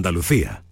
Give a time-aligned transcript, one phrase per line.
[0.00, 0.64] Andalucía.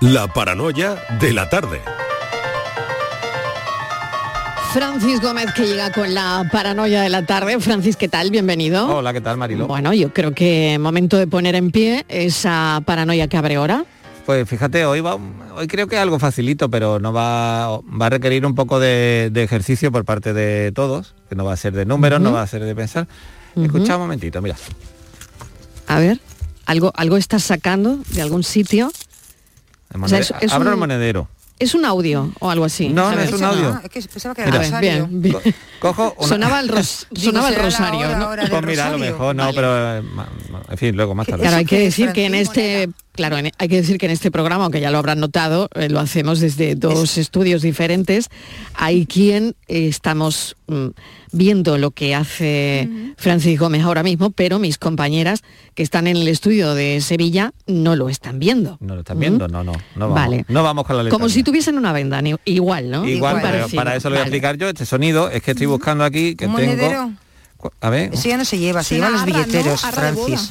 [0.00, 1.80] La paranoia de la tarde.
[4.72, 7.60] Francis Gómez que llega con la paranoia de la tarde.
[7.60, 8.32] Francis, ¿qué tal?
[8.32, 8.96] Bienvenido.
[8.96, 9.68] Hola, ¿qué tal, Marilo?
[9.68, 13.84] Bueno, yo creo que momento de poner en pie esa paranoia que abre ahora.
[14.26, 15.16] Pues fíjate, hoy va,
[15.54, 19.30] hoy creo que es algo facilito, pero no va, va a requerir un poco de,
[19.32, 22.42] de ejercicio por parte de todos, que no va a ser de números, no va
[22.42, 23.06] a ser de pensar.
[23.54, 23.66] Ujú.
[23.66, 24.56] Escucha un momentito, mira.
[25.86, 26.20] A ver,
[26.66, 28.92] algo, algo estás sacando de algún sitio.
[30.00, 31.28] O sea, es- es Abro un- el monedero.
[31.58, 32.88] ¿Es un audio o algo así?
[32.88, 33.68] No, no es un audio.
[33.76, 35.06] Ah, es que pensaba que era ver, rosario.
[35.08, 35.36] bien, bien.
[35.78, 36.28] Cojo una...
[36.28, 38.48] Sonaba el, ros- Digo, sonaba el rosario, hora ¿no?
[38.50, 39.12] Pues mira, a lo rosario.
[39.12, 39.54] mejor no, Vale.
[39.56, 39.98] pero...
[39.98, 40.02] eh,
[40.70, 41.42] En fin, luego más tarde.
[41.42, 42.88] Claro, hay que ¿Eso qué es, decir que en este,
[43.20, 45.90] claro, en- hay que decir que en este programa, aunque ya lo habrán notado, eh,
[45.90, 48.28] lo hacemos desde dos estudios diferentes.
[48.74, 50.86] Hay quien eh, estamos mm,
[51.32, 52.88] viendo lo que hace
[53.18, 55.42] Francis Gómez ahora mismo, pero mis compañeras
[55.74, 58.78] que están en el estudio de Sevilla no lo están viendo.
[58.80, 59.48] ¿No lo están viendo?
[59.48, 59.72] No, no.
[59.96, 60.44] No vamos, Vale.
[60.48, 61.14] no vamos con la letra.
[61.14, 63.06] Como si tuviesen una venda, ni- igual, ¿no?
[63.06, 64.28] Igual, pero para eso lo voy a Vale.
[64.28, 64.68] explicar yo.
[64.70, 66.70] Este sonido es que estoy buscando aquí que ¿Un tengo...
[66.72, 67.12] monedero?
[67.82, 69.44] A ver, Eso ya no se lleva, se Suena llevan los ¿no?
[69.44, 70.50] billeteros, de Francis.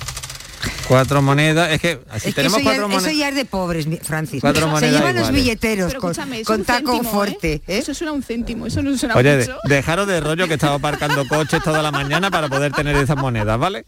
[0.88, 1.72] Cuatro monedas.
[1.72, 3.18] Es que si es que tenemos eso ya, cuatro eso monedas...
[3.18, 4.42] ya es de pobres, Francis.
[4.42, 6.14] Cuatro se monedas llevan los billeteros Pero con,
[6.46, 7.54] con taco céntimo, fuerte.
[7.54, 7.62] ¿eh?
[7.68, 7.78] ¿eh?
[7.80, 9.58] Eso suena un céntimo, eso no suena Oye, de- mucho.
[9.66, 13.58] dejaros de rollo que estaba aparcando coches toda la mañana para poder tener esas monedas,
[13.60, 13.86] ¿vale?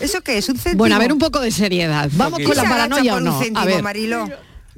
[0.00, 0.48] ¿Eso qué es?
[0.48, 0.78] ¿Un céntimo?
[0.78, 2.08] Bueno, a ver un poco de seriedad.
[2.14, 3.32] ¿Vamos con la ¿Quién se agacha paranoia o por no?
[3.36, 3.82] un céntimo, A ver.
[3.82, 4.28] Marilo?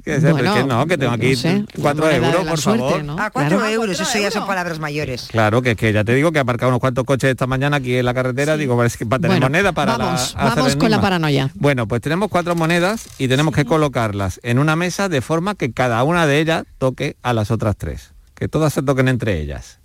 [0.05, 3.03] Que, sé, Bueno, que no, que tengo aquí no sé, cuatro euros, por suerte, favor.
[3.03, 3.13] ¿no?
[3.19, 3.73] A cuatro Claro.
[3.73, 5.29] euros, ¿Cuatro eso ya son palabras mayores.
[5.31, 7.77] Claro, que es que ya te digo que he aparcado unos cuantos coches esta mañana
[7.77, 10.91] aquí en la carretera, digo, para, para tener Bueno, moneda para vamos, la, vamos con
[10.91, 11.49] la paranoia.
[11.55, 15.71] Bueno, pues tenemos cuatro monedas y tenemos que colocarlas en una mesa de forma que
[15.71, 18.11] cada una de ellas toque a las otras tres.
[18.35, 19.79] Que todas se toquen entre ellas.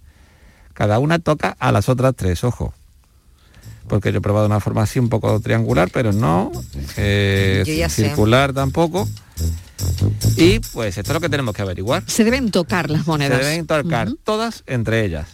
[0.75, 2.75] Cada una toca a las otras tres, ojo.
[3.89, 6.53] Porque yo he probado una forma así un poco triangular, pero no
[6.99, 7.89] eh, sé.
[7.89, 9.09] circular tampoco.
[10.37, 12.03] Y pues esto es lo que tenemos que averiguar.
[12.07, 13.39] Se deben tocar las Se monedas.
[13.41, 15.27] deben tocar todas entre ellas.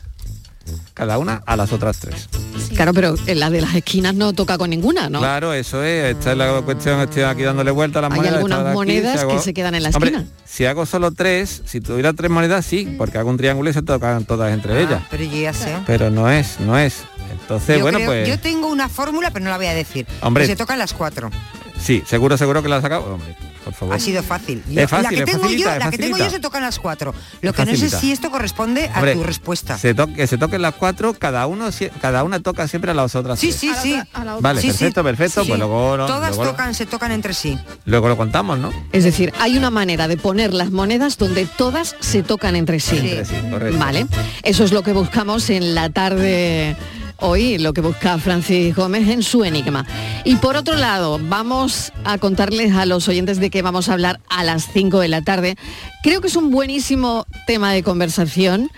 [0.94, 2.28] Cada una a las otras tres.
[2.74, 5.20] Claro, pero en la de las esquinas no toca con ninguna, ¿no?
[5.20, 6.16] Claro, eso es.
[6.16, 7.00] Esta es la cuestión.
[7.00, 8.36] Estoy aquí dándole vuelta a las Hay monedas.
[8.38, 10.28] algunas de aquí, monedas si hago- que se quedan en la Hombre, esquina.
[10.44, 13.82] si hago solo tres, si tuviera tres monedas, sí, porque hago un triángulo y se
[13.82, 15.02] tocan todas entre ellas.
[15.04, 15.76] Ah, pero yo ya sé.
[15.86, 17.04] Pero no es, no es.
[17.40, 20.04] Entonces, yo, bueno, creo- pues yo tengo una fórmula, pero no la voy a decir.
[20.22, 20.44] Hombre.
[20.44, 21.30] Que se tocan las cuatro.
[21.78, 23.04] sí, seguro, seguro que la has sacado.
[23.04, 23.94] Hombre, por favor.
[23.96, 24.62] Ha sido fácil.
[24.68, 26.38] Es Yo- fácil, la que es tengo facilita, yo, es la que tengo yo se
[26.40, 27.12] tocan las cuatro.
[27.42, 29.76] Lo que no sé si esto corresponde a Hombre, tu respuesta.
[29.76, 31.68] Se toque, que se toquen las cuatro, cada uno,
[32.00, 33.40] cada una toca siempre a las otras.
[33.40, 33.60] Sí, tres.
[33.60, 34.00] sí, sí.
[34.12, 34.42] a la otra.
[34.50, 34.72] Vale, Sí, sí.
[34.78, 35.42] perfecto, perfecto.
[35.42, 35.48] Sí.
[35.48, 37.58] Pues luego, no- Todas luego lo- tocan, se tocan entre sí.
[37.84, 38.72] luego lo contamos, ¿no?
[38.92, 42.96] Es decir, hay una manera de poner las monedas donde todas se tocan entre sí.
[42.98, 43.08] Sí.
[43.10, 43.78] Entre sí, correcto.
[43.78, 44.06] Vale,
[44.44, 46.76] eso es lo que buscamos en la tarde
[47.18, 49.86] hoy, lo que busca Francis Gómez en su enigma.
[50.24, 54.20] Y por otro lado, vamos a contarles a los oyentes de qué vamos a hablar
[54.28, 55.56] a las 5 de la tarde.
[56.02, 58.70] Creo que es un buenísimo tema de conversación.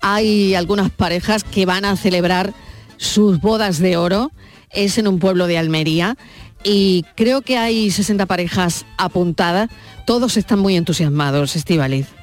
[0.00, 2.54] Hay algunas parejas que van a celebrar
[2.96, 4.32] sus bodas de oro.
[4.70, 6.16] Es en un pueblo de Almería.
[6.64, 9.70] Y creo que hay 60 parejas apuntadas.
[10.06, 12.15] Todos están muy entusiasmados, Estivaliz.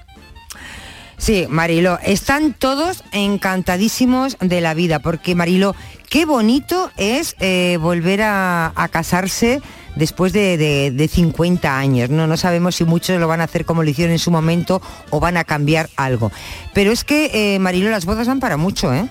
[1.24, 5.74] Sí, Marilo, están todos encantadísimos de la vida, porque Marilo,
[6.10, 9.62] qué bonito es eh, volver a, a casarse
[9.96, 12.10] después de, de- de 50 años.
[12.10, 12.28] ¿no?
[12.28, 15.22] no sabemos si muchos lo van a hacer como lo hicieron en su momento o
[15.22, 16.30] van a cambiar algo.
[16.74, 19.08] Pero es que, eh, Marilo, las bodas dan para mucho, ¿eh?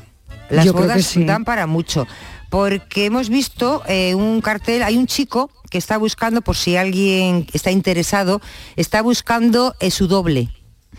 [0.51, 1.25] Las Yo bodas sí.
[1.25, 2.07] dan para mucho.
[2.51, 7.47] Porque hemos visto eh, un cartel, hay un chico que está buscando, por si alguien
[7.55, 8.43] está interesado,
[8.77, 10.51] está buscando su doble.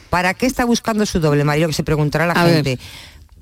[0.09, 1.67] ¿Para qué está buscando su doble, Mario?
[1.67, 2.79] Que se preguntará la A ver.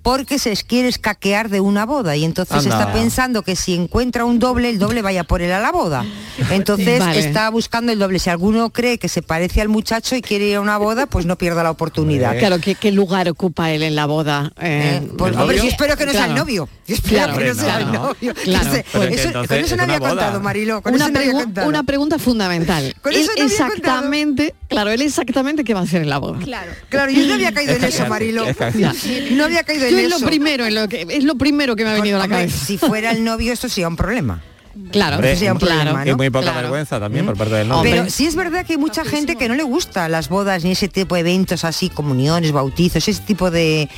[0.02, 2.80] Porque se quiere escaquear de una boda y entonces Anda.
[2.80, 6.04] está pensando que si encuentra un doble, el doble vaya por él a la boda.
[6.50, 7.20] Entonces Vale.
[7.20, 8.18] está buscando el doble.
[8.20, 11.26] Si alguno cree que se parece al muchacho y quiere ir a una boda, pues
[11.26, 12.38] no pierda la oportunidad.
[12.40, 14.52] Claro, ¿qué, qué lugar ocupa él en la boda?
[14.60, 16.68] Eh, Eh, pues, ¿el hombre, yo espero que no sea el novio.
[16.88, 18.00] Yo espero Claro, que no sea el no, no.
[18.08, 18.34] novio.
[18.44, 18.72] Claro.
[18.72, 20.10] Sé- eso- entonces con eso es no una había boda.
[20.10, 20.82] contado, Marilo.
[20.82, 21.68] Con una, eso no había pregu- contado.
[21.70, 22.96] una pregunta fundamental.
[23.02, 26.18] Con Él eso no había exactamente, claro, él exactamente qué va a hacer en la
[26.18, 26.40] boda.
[26.40, 26.72] Claro.
[26.90, 28.46] Claro, yo no había caído en Es eso, Marilo.
[29.32, 30.20] No había caído Yo en es eso.
[30.20, 32.40] lo primero en lo que es lo primero que me ha venido a la Hombre,
[32.40, 32.66] cabeza.
[32.66, 34.42] Si fuera el novio, esto sería un problema.
[34.92, 36.62] Claro, Hombre, un claro, Y muy poca claro.
[36.62, 37.90] vergüenza también por parte del novio.
[37.90, 40.72] Pero sí es verdad que hay mucha gente que no le gusta las bodas ni
[40.72, 43.90] ese tipo de eventos así, comuniones, bautizos, ese tipo de,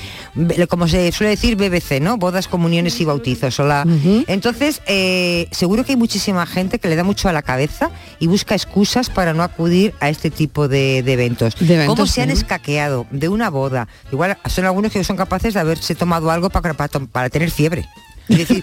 [0.70, 2.18] como se suele decir, BBC, ¿no?
[2.18, 3.60] Bodas, comuniones y bautizos.
[3.60, 3.86] o la-.
[4.28, 8.28] Entonces, eh, seguro que hay muchísima gente que le da mucho a la cabeza y
[8.28, 11.56] busca excusas para no acudir a este tipo de, de eventos.
[11.60, 13.88] De eventos, ¿Cómo se han escaqueado de una boda?
[14.12, 17.88] Igual son algunos que son capaces de haberse tomado algo para, para, para tener fiebre.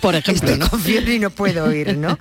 [0.00, 0.56] Por ejemplo,
[1.12, 2.18] y no puedo ir, ¿no?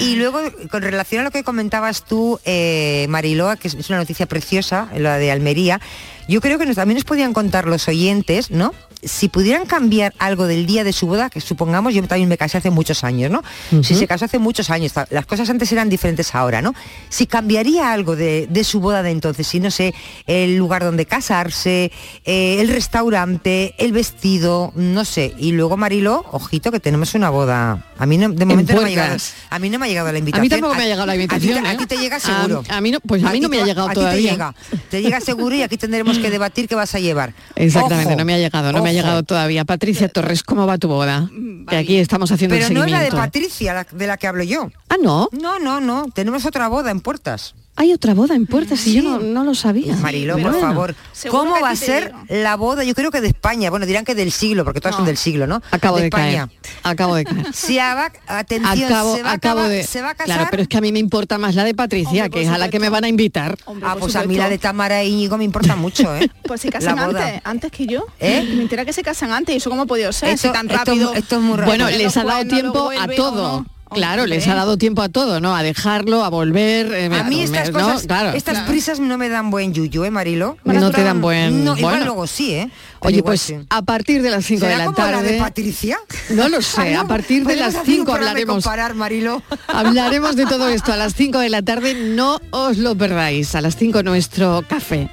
[0.00, 0.40] y luego,
[0.70, 5.18] con relación a lo que comentabas tú, eh, Mariloa, que es una noticia preciosa, la
[5.18, 5.80] de Almería,
[6.28, 8.72] yo creo que también nos podían contar los oyentes, ¿no?
[9.02, 12.58] si pudieran cambiar algo del día de su boda, que supongamos, yo también me casé
[12.58, 13.42] hace muchos años, ¿no?
[13.82, 16.74] Si se casó hace muchos años, las cosas antes eran diferentes ahora, ¿no?
[17.08, 19.94] Si cambiaría algo de, su boda de entonces, si no sé,
[20.26, 21.92] el lugar donde casarse,
[22.24, 25.34] eh, el restaurante, el vestido, no sé.
[25.38, 27.84] Y luego, Marilo, ojito que tenemos una boda.
[27.98, 29.16] A mí no, de momento no me ha llegado.
[29.50, 30.40] A mí no me ha llegado la invitación.
[30.40, 31.66] A mí tampoco me ha llegado la invitación.
[31.66, 32.64] A, ti, te llega seguro.
[32.68, 34.30] A, mí no, pues a mí no me ha llegado todavía.
[34.30, 34.54] Te llega,
[34.90, 37.34] te llega seguro y aquí tendremos que debatir qué vas a llevar.
[37.54, 39.64] Exactamente, no me ha llegado, no me ha llegado todavía.
[39.64, 41.30] Patricia Torres, ¿cómo va tu boda?
[41.68, 42.90] Que aquí estamos haciendo Pero el seguimiento.
[42.90, 44.70] no es la de Patricia de la que hablo yo.
[44.88, 45.28] Ah, ¿no?
[45.32, 46.06] No, no, no.
[46.14, 47.54] Tenemos otra boda en puertas.
[47.78, 49.94] Hay otra boda en puertas y yo no, lo sabía.
[49.96, 50.94] Marilo, por favor,
[51.30, 52.82] ¿cómo va a ser la boda?
[52.82, 55.46] Yo creo que de España, bueno, dirán que del siglo, porque todas son del siglo,
[55.46, 55.62] ¿no?
[55.70, 56.48] Acabo de, España.
[56.48, 56.72] caer.
[56.82, 57.46] Acabo de caer.
[57.54, 60.26] Si atención, acabo, se, va acabo de, se va a casar.
[60.26, 62.58] Claro, pero es que a mí me importa más la de Patricia, que es a
[62.58, 63.56] la que me van a invitar.
[63.82, 66.28] ah, pues a mí la de Tamara e Íñigo me importa mucho, ¿eh?
[66.42, 68.06] Pues se casan antes, antes que yo.
[68.18, 68.42] ¿Eh?
[68.56, 70.30] Me entera que se casan antes, ¿y eso cómo ha podido ser?
[70.30, 71.14] Esto, tan rápido.
[71.14, 71.66] Esto, es muy rápido.
[71.66, 73.64] Bueno, les ha dado tiempo a todo.
[73.90, 75.56] Claro, les ha dado tiempo a todo, ¿no?
[75.56, 76.92] A dejarlo, a volver.
[76.92, 80.56] Eh, a mí estas cosas, estas prisas no me dan buen yuyu, ¿eh, Marilo?
[80.64, 81.64] No te dan buen...
[81.64, 82.04] No, bueno.
[82.04, 82.70] luego sí, ¿eh?
[83.00, 85.12] Oye, pues a partir de las 5 de la tarde...
[85.12, 85.98] La de Patricia?
[86.30, 88.64] No lo sé, a partir de las 5 hablaremos...
[88.64, 89.42] Comparar, Marilo.
[89.68, 93.54] Hablaremos de todo esto a las 5 de la tarde, no os lo perdáis.
[93.54, 95.10] A las 5 nuestro café.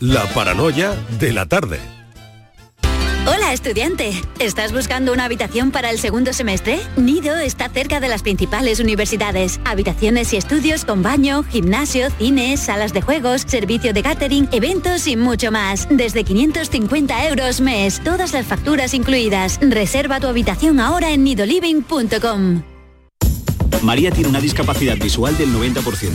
[0.00, 1.97] La paranoia de la tarde.
[3.26, 6.80] Hola estudiante, ¿estás buscando una habitación para el segundo semestre?
[6.96, 9.60] Nido está cerca de las principales universidades.
[9.64, 15.16] Habitaciones y estudios con baño, gimnasio, cines, salas de juegos, servicio de catering, eventos y
[15.16, 15.88] mucho más.
[15.90, 19.58] Desde 550 euros mes, todas las facturas incluidas.
[19.60, 22.62] Reserva tu habitación ahora en nidoliving.com.
[23.82, 26.12] María tiene una discapacidad visual del 90%,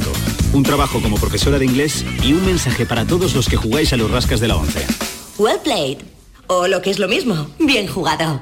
[0.53, 3.97] un trabajo como profesora de inglés y un mensaje para todos los que jugáis a
[3.97, 4.85] los rascas de la 11.
[5.37, 6.12] Well played.
[6.55, 8.41] O lo que es lo mismo, bien jugado.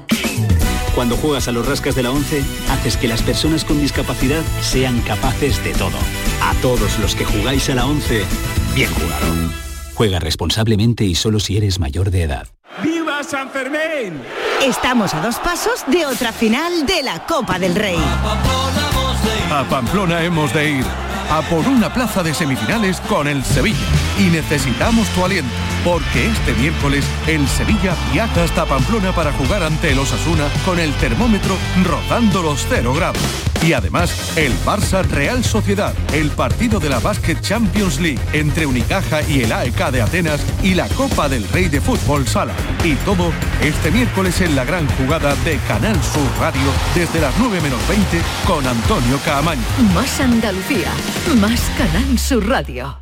[0.94, 5.00] Cuando juegas a los rascas de la 11, haces que las personas con discapacidad sean
[5.00, 5.96] capaces de todo.
[6.42, 8.22] A todos los que jugáis a la 11,
[8.74, 9.26] bien jugado.
[9.94, 12.48] Juega responsablemente y solo si eres mayor de edad.
[12.82, 14.20] ¡Viva San Fermín!
[14.62, 17.98] Estamos a dos pasos de otra final de la Copa del Rey.
[19.50, 20.84] A Pamplona hemos de ir
[21.30, 23.78] a por una plaza de semifinales con el Sevilla.
[24.18, 25.50] Y necesitamos tu aliento,
[25.84, 30.92] porque este miércoles el Sevilla viaja hasta Pamplona para jugar ante el Osasuna con el
[30.94, 33.22] termómetro rozando los 0 grados.
[33.62, 39.22] Y además, el Barça Real Sociedad, el partido de la Basket Champions League entre Unicaja
[39.22, 42.54] y el AEK de Atenas y la Copa del Rey de Fútbol Sala.
[42.84, 47.60] Y todo este miércoles en la gran jugada de Canal Sur Radio desde las 9
[47.60, 49.62] menos 20 con Antonio Caamaño.
[49.94, 50.90] Más Andalucía,
[51.40, 53.01] más Canal Sur Radio.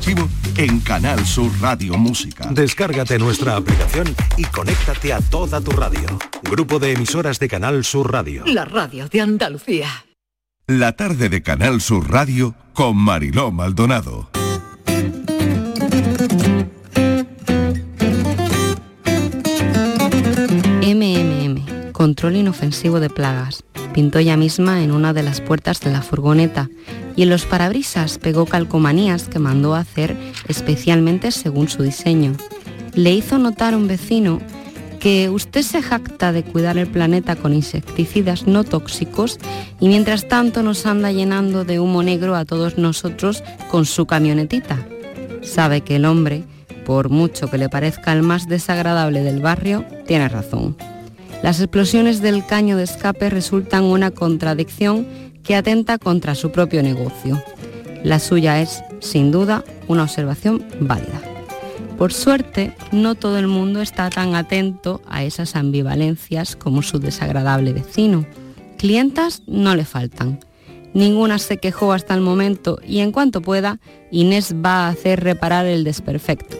[0.00, 0.26] archivo
[0.56, 2.48] en Canal Sur Radio Música.
[2.50, 4.06] Descárgate nuestra aplicación
[4.38, 6.00] y conéctate a toda tu radio.
[6.42, 8.44] Grupo de emisoras de Canal Sur Radio.
[8.46, 9.88] La radio de Andalucía.
[10.66, 14.30] La tarde de Canal Sur Radio con Mariló Maldonado.
[20.82, 23.62] MMM, control inofensivo de plagas.
[23.92, 26.68] Pintó ella misma en una de las puertas de la furgoneta
[27.16, 30.16] y en los parabrisas pegó calcomanías que mandó hacer
[30.48, 32.34] especialmente según su diseño.
[32.94, 34.40] Le hizo notar un vecino
[35.00, 39.38] que usted se jacta de cuidar el planeta con insecticidas no tóxicos
[39.80, 44.76] y mientras tanto nos anda llenando de humo negro a todos nosotros con su camionetita.
[45.42, 46.44] Sabe que el hombre,
[46.84, 50.76] por mucho que le parezca el más desagradable del barrio, tiene razón.
[51.42, 55.06] Las explosiones del caño de escape resultan una contradicción
[55.42, 57.42] que atenta contra su propio negocio.
[58.04, 61.20] La suya es, sin duda, una observación válida.
[61.96, 67.72] Por suerte, no todo el mundo está tan atento a esas ambivalencias como su desagradable
[67.72, 68.26] vecino.
[68.76, 70.40] Clientas no le faltan.
[70.92, 73.80] Ninguna se quejó hasta el momento y en cuanto pueda,
[74.10, 76.56] Inés va a hacer reparar el desperfecto.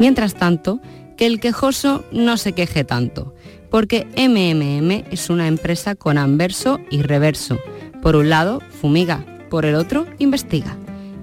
[0.00, 0.80] Mientras tanto,
[1.16, 3.34] que el quejoso no se queje tanto,
[3.70, 7.58] porque MMM es una empresa con anverso y reverso.
[8.02, 10.76] Por un lado, fumiga, por el otro, investiga.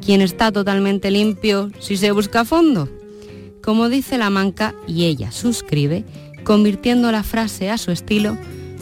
[0.04, 2.90] ¿Quién está totalmente limpio si se busca a fondo?
[3.64, 6.06] Como dice la manca y ella suscribe,
[6.44, 8.38] convirtiendo la frase a su estilo,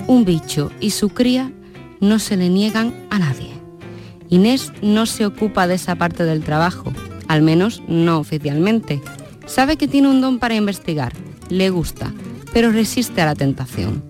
[0.07, 1.51] un bicho y su cría
[2.01, 3.51] no se le niegan a nadie.
[4.29, 6.91] Inés no se ocupa de esa parte del trabajo,
[7.27, 9.01] al menos no oficialmente.
[9.45, 11.13] Sabe que tiene un don para investigar,
[11.49, 12.13] le gusta,
[12.53, 14.03] pero resiste a la tentación.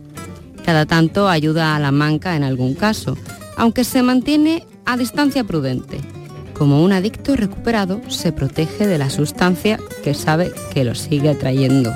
[0.66, 3.18] Cada tanto ayuda a la manca en algún caso,
[3.58, 6.00] aunque se mantiene a distancia prudente.
[6.54, 11.92] Como un adicto recuperado, se protege de la sustancia que sabe que lo sigue trayendo,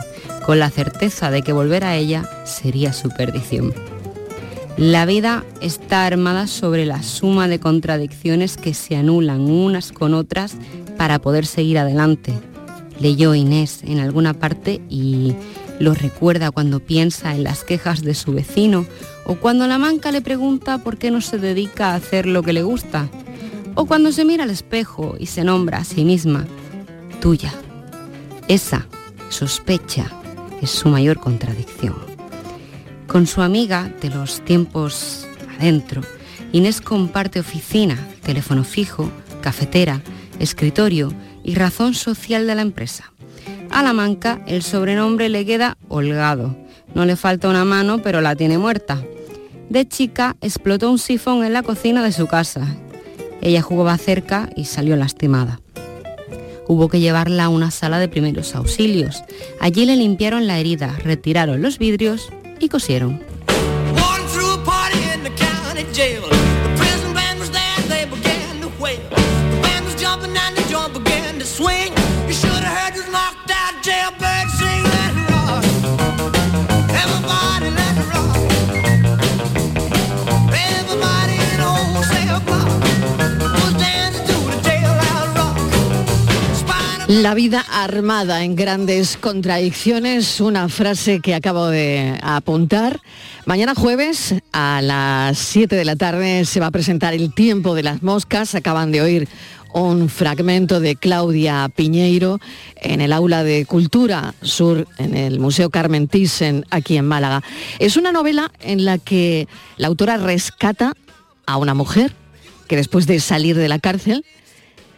[0.45, 3.73] con la certeza de que volver a ella sería su perdición.
[4.77, 10.55] La vida está armada sobre la suma de contradicciones que se anulan unas con otras
[10.97, 12.33] para poder seguir adelante.
[12.99, 15.33] Leyó Inés en alguna parte y
[15.79, 18.85] lo recuerda cuando piensa en las quejas de su vecino
[19.25, 22.53] o cuando la manca le pregunta por qué no se dedica a hacer lo que
[22.53, 23.09] le gusta
[23.75, 26.47] o cuando se mira al espejo y se nombra a sí misma
[27.21, 27.53] tuya.
[28.47, 28.87] Esa
[29.29, 30.11] sospecha
[30.61, 31.95] es su mayor contradicción.
[33.07, 35.27] Con su amiga de los tiempos
[35.59, 36.01] adentro,
[36.53, 40.01] Inés comparte oficina, teléfono fijo, cafetera,
[40.39, 43.13] escritorio y razón social de la empresa.
[43.69, 46.55] A la manca el sobrenombre le queda holgado.
[46.93, 49.03] No le falta una mano, pero la tiene muerta.
[49.69, 52.75] De chica explotó un sifón en la cocina de su casa.
[53.41, 55.59] Ella jugaba cerca y salió lastimada.
[56.67, 59.23] Hubo que llevarla a una sala de primeros auxilios.
[59.59, 63.21] Allí le limpiaron la herida, retiraron los vidrios y cosieron.
[87.07, 93.01] La vida armada en grandes contradicciones, una frase que acabo de apuntar.
[93.45, 97.83] Mañana jueves a las 7 de la tarde se va a presentar El tiempo de
[97.83, 98.55] las moscas.
[98.55, 99.27] Acaban de oír
[99.73, 102.39] un fragmento de Claudia Piñeiro
[102.75, 107.43] en el aula de Cultura Sur, en el Museo Carmen Thyssen, aquí en Málaga.
[107.79, 109.47] Es una novela en la que
[109.77, 110.93] la autora rescata
[111.45, 112.13] a una mujer
[112.67, 114.25] que después de salir de la cárcel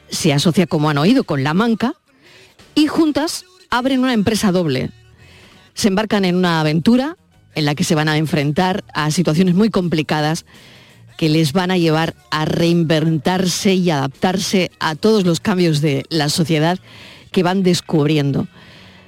[0.09, 1.93] se asocia, como han oído, con la manca
[2.75, 4.91] y juntas abren una empresa doble.
[5.73, 7.15] Se embarcan en una aventura
[7.55, 10.45] en la que se van a enfrentar a situaciones muy complicadas
[11.19, 16.29] que les van a llevar a reinventarse y adaptarse a todos los cambios de la
[16.29, 16.79] sociedad
[17.33, 18.47] que van descubriendo.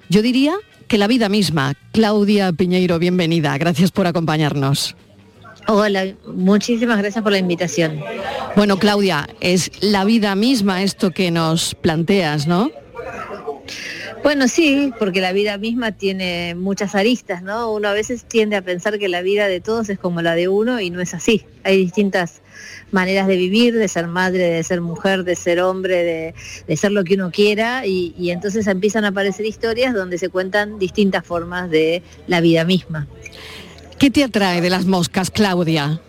[0.09, 0.55] Yo diría
[0.89, 1.73] que la vida misma.
[1.93, 3.57] Claudia Piñeiro, bienvenida.
[3.57, 4.97] Gracias por acompañarnos.
[5.69, 8.01] Hola, muchísimas gracias por la invitación.
[8.57, 12.71] Bueno, Claudia, es la vida misma esto que nos planteas, ¿no?
[14.23, 17.71] Bueno, sí, porque la vida misma tiene muchas aristas, ¿no?
[17.71, 20.47] Uno a veces tiende a pensar que la vida de todos es como la de
[20.47, 21.43] uno y no es así.
[21.63, 22.41] Hay distintas
[22.91, 26.35] maneras de vivir, de ser madre, de ser mujer, de ser hombre,
[26.67, 30.29] de, ser lo que uno quiera y, y entonces empiezan a aparecer historias donde se
[30.29, 33.07] cuentan distintas formas de la vida misma.
[33.97, 35.99] ¿Qué te atrae de las moscas, Claudia?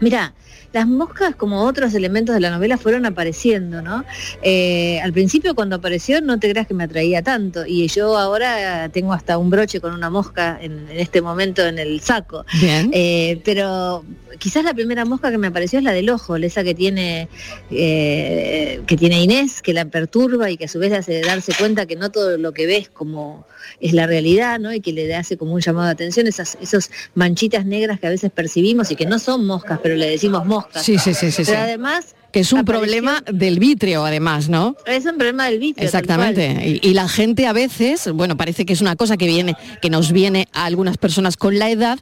[0.00, 0.34] Mira,
[0.72, 4.04] las moscas, como otros elementos de la novela, fueron apareciendo, ¿no?
[4.42, 8.88] Eh, al principio cuando apareció no te creas que me atraía tanto y yo ahora
[8.88, 12.44] tengo hasta un broche con una mosca en, este momento en el saco.
[12.92, 14.04] Eh, pero
[14.38, 17.28] quizás la primera mosca que me apareció es la del ojo, esa que tiene,
[17.70, 21.86] eh, que tiene Inés, que la perturba y que a su vez hace darse cuenta
[21.86, 23.46] que no todo lo que ves como
[23.80, 24.72] es la realidad, ¿no?
[24.72, 28.10] Y que le hace como un llamado de atención, esas esos manchitas negras que a
[28.10, 31.42] veces percibimos y que no son moscas, pero le decimos moscas Sí, sí, sí, sí.
[31.46, 34.74] Pero además que es un problema del vitrio, además, ¿no?
[34.86, 35.84] Es un problema del vitrio.
[35.84, 36.80] Exactamente.
[36.82, 40.12] Y, la gente a veces, bueno, parece que es una cosa que viene, que nos
[40.12, 41.98] viene a algunas personas con la edad,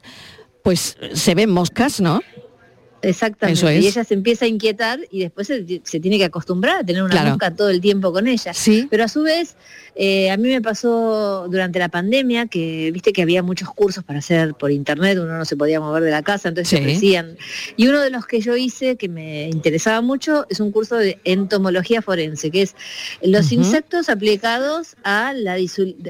[0.63, 2.21] pues se ven moscas, ¿no?
[3.01, 3.79] Exactamente.
[3.79, 7.23] Y ella se empieza a inquietar y después se, tiene que acostumbrar a tener una
[7.23, 8.53] mosca todo el tiempo con ella.
[8.53, 8.87] Sí.
[8.89, 9.55] Pero a su vez,
[9.95, 14.19] eh, a mí me pasó durante la pandemia que viste que había muchos cursos para
[14.19, 17.37] hacer por internet, uno no se podía mover de la casa, entonces se ofrecían.
[17.75, 21.19] Y uno de los que yo hice que me interesaba mucho es un curso de
[21.23, 22.75] entomología forense, que es
[23.21, 25.57] los insectos aplicados a la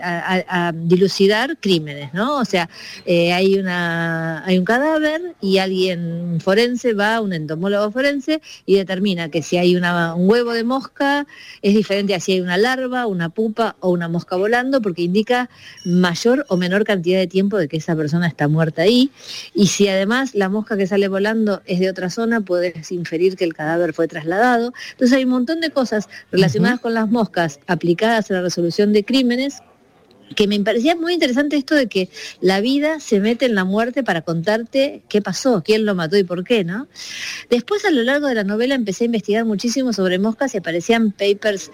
[0.02, 2.38] a, dilucidar crímenes, ¿no?
[2.38, 2.70] O sea,
[3.06, 9.30] eh, hay una hay un cadáver y alguien forense va, un entomólogo forense, y determina
[9.30, 9.84] que si hay un
[10.18, 11.28] huevo de mosca
[11.62, 15.50] es diferente a si hay una larva, una pupa o una mosca volando, porque indica
[15.86, 19.12] mayor o menor cantidad de tiempo de que esa persona está muerta ahí.
[19.54, 23.44] Y si además la mosca que sale volando es de otra zona, puedes inferir que
[23.44, 24.74] el cadáver fue trasladado.
[24.92, 29.06] Entonces hay un montón de cosas relacionadas con las moscas aplicadas a la resolución de
[29.06, 29.62] crímenes
[30.36, 32.10] que me parecía muy interesante esto de que
[32.40, 36.24] la vida se mete en la muerte para contarte qué pasó, quién lo mató y
[36.24, 36.88] por qué, ¿no?
[37.50, 41.12] Después a lo largo de la novela empecé a investigar muchísimo sobre moscas y aparecían
[41.12, 41.72] papers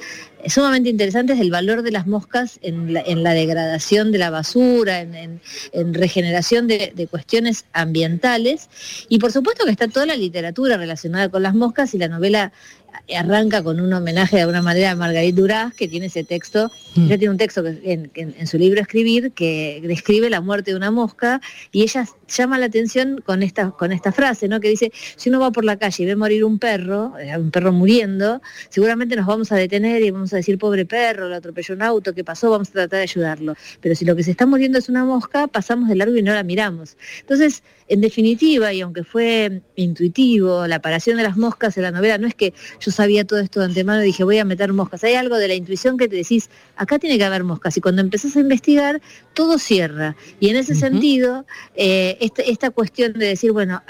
[0.47, 5.41] sumamente interesantes del valor de las moscas en la, degradación de la basura, en,
[5.93, 8.69] regeneración de, de, cuestiones ambientales.
[9.09, 12.53] Y por supuesto que está toda la literatura relacionada con las moscas y la novela
[13.15, 17.05] arranca con un homenaje de alguna manera a Margarita Duraz, que tiene ese texto, mm.
[17.05, 21.41] ella tiene un texto en, su libro Escribir que describe la muerte de una mosca
[21.71, 24.59] y ella llama la atención con esta, con esta frase, ¿no?
[24.59, 27.51] que dice, si uno va por la calle y ve morir un perro, eh, un
[27.51, 31.75] perro muriendo, seguramente nos vamos a detener y vamos a decir, pobre perro, lo atropelló
[31.75, 32.49] un auto, ¿qué pasó?
[32.49, 33.55] Vamos a tratar de ayudarlo.
[33.81, 36.33] Pero si lo que se está muriendo es una mosca, pasamos de largo y no
[36.33, 36.97] la miramos.
[37.21, 42.17] Entonces, en definitiva, y aunque fue intuitivo, la aparición de las moscas en la novela,
[42.17, 42.53] no es que
[42.88, 45.03] yo sabía todo esto de antemano y dije voy a meter moscas.
[45.03, 47.75] Hay algo de la intuición que te decís, acá tiene que haber moscas.
[47.75, 49.01] Y cuando empezás a investigar,
[49.34, 50.15] todo cierra.
[50.39, 53.84] Y en ese sentido, eh, este, esta, cuestión de decir, bueno,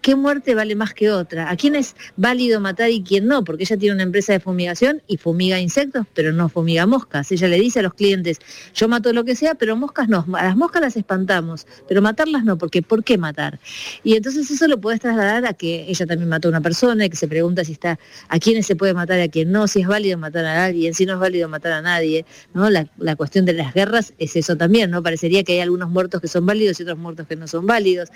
[0.00, 1.50] ¿qué muerte vale más que otra?
[1.50, 3.44] ¿A quién es válido matar y quién no?
[3.44, 7.30] Porque ella tiene una empresa de fumigación y fumiga insectos, pero no fumiga moscas.
[7.32, 8.38] Ella le dice a los clientes,
[8.74, 10.26] yo mato lo que sea, pero moscas no.
[10.34, 13.60] A las moscas las espantamos, pero matarlas no, porque ¿por qué matar?
[14.04, 17.10] Y entonces eso lo puedes trasladar a que ella también mató a una persona y
[17.10, 19.80] que se pregunta si está, a quiénes se puede matar y a quién no, si
[19.80, 22.24] es válido matar a alguien, si no es válido matar a nadie.
[22.54, 22.70] ¿no?
[22.70, 25.02] La, la cuestión de las guerras es eso también, ¿no?
[25.02, 28.08] Parecería que hay algunos muertos que son válidos y otros muertos que no son válidos.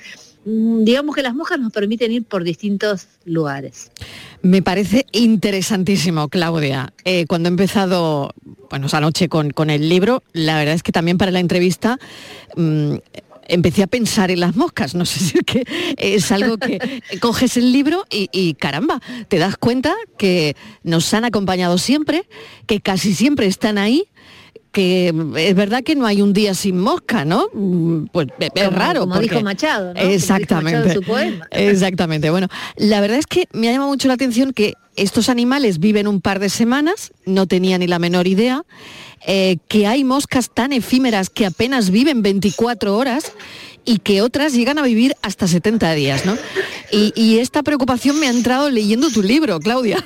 [0.45, 3.91] Mm, digamos que las moscas nos permiten ir por distintos lugares.
[4.43, 6.93] Me parece interesantísimo, Claudia.
[7.05, 8.35] Eh, cuando he empezado,
[8.71, 11.99] bueno, esa noche con, con, el libro, la verdad es que también para la entrevista
[12.57, 12.97] mm,
[13.49, 14.95] empecé a pensar en las moscas.
[14.95, 15.65] No sé si es que
[15.97, 21.25] es algo que coges el libro y, y, caramba, te das cuenta que nos han
[21.25, 22.27] acompañado siempre,
[22.67, 24.09] que casi siempre están ahí
[24.75, 27.47] que es verdad que no hay un día sin mosca, ¿no?
[28.13, 29.03] Pues es raro.
[29.03, 30.01] Como dijo Machado, ¿no?
[30.01, 30.99] Exactamente.
[31.53, 32.29] Exactamente.
[32.29, 36.09] Bueno, la verdad es que me ha llamado mucho la atención que estos animales viven
[36.09, 38.65] un par de semanas, no tenía ni la menor idea,
[39.27, 43.31] eh, que hay moscas tan efímeras que apenas viven 24 horas
[43.85, 46.37] y que otras llegan a vivir hasta 70 días, ¿no?
[46.91, 50.05] Y, y esta preocupación me ha entrado leyendo tu libro, Claudia.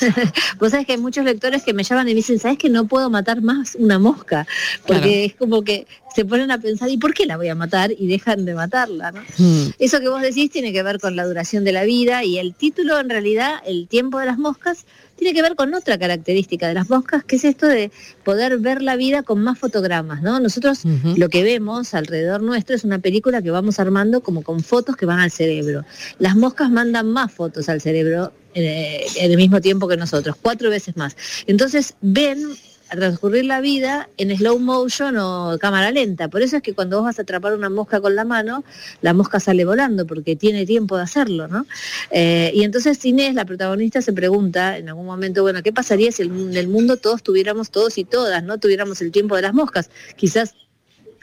[0.58, 2.86] Vos sabés que hay muchos lectores que me llaman y me dicen, ¿sabes que no
[2.86, 4.46] puedo matar más una mosca?
[4.86, 7.92] Porque es como que se ponen a pensar, ¿y por qué la voy a matar?
[7.92, 9.12] Y dejan de matarla.
[9.36, 9.70] Hmm.
[9.78, 12.54] Eso que vos decís tiene que ver con la duración de la vida y el
[12.54, 16.74] título, en realidad, el tiempo de las moscas, tiene que ver con otra característica de
[16.74, 17.90] las moscas, que es esto de
[18.24, 20.40] poder ver la vida con más fotogramas, ¿no?
[20.40, 20.82] Nosotros
[21.16, 25.06] lo que vemos alrededor nuestro es una película que vamos armando como con fotos que
[25.06, 25.84] van al cerebro.
[26.18, 30.70] Las moscas mandan más fotos al cerebro eh, en el mismo tiempo que nosotros, cuatro
[30.70, 31.16] veces más.
[31.46, 32.56] Entonces ven
[32.90, 36.28] a transcurrir la vida en slow motion o cámara lenta.
[36.28, 38.64] Por eso es que cuando vos vas a atrapar una mosca con la mano,
[39.00, 41.66] la mosca sale volando porque tiene tiempo de hacerlo, ¿no?
[42.10, 46.22] Eh, y entonces Inés, la protagonista, se pregunta en algún momento, bueno, ¿qué pasaría si
[46.22, 49.90] en el mundo todos tuviéramos, todos y todas, no tuviéramos el tiempo de las moscas?
[50.16, 50.54] Quizás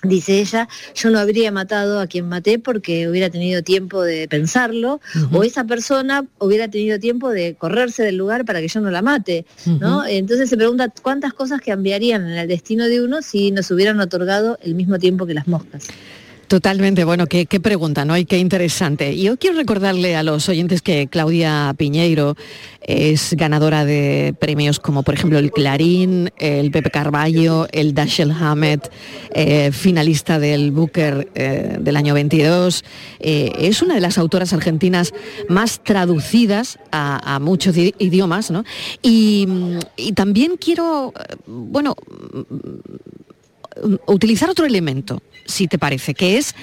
[0.03, 4.99] Dice ella, yo no habría matado a quien maté porque hubiera tenido tiempo de pensarlo,
[5.31, 9.03] o esa persona hubiera tenido tiempo de correrse del lugar para que yo no la
[9.03, 9.45] mate,
[9.79, 10.05] ¿no?
[10.05, 14.57] Entonces se pregunta cuántas cosas cambiarían en el destino de uno si nos hubieran otorgado
[14.63, 15.87] el mismo tiempo que las moscas.
[16.51, 18.17] Totalmente, bueno, qué, pregunta, ¿no?
[18.17, 19.17] Y qué interesante.
[19.17, 22.35] Yo quiero recordarle a los oyentes que Claudia Piñeiro
[22.81, 28.91] es ganadora de premios como por ejemplo el Clarín, el Pepe Carballo, el Dashiell Hammett,
[29.33, 32.83] eh, finalista del Booker eh, del año 22.
[33.21, 35.13] Eh, es una de las autoras argentinas
[35.47, 38.65] más traducidas a, muchos idiomas, ¿no?
[39.01, 39.47] Y
[40.15, 41.13] también quiero,
[41.47, 41.95] bueno,
[44.07, 46.55] utilizar otro elemento si te parece, que es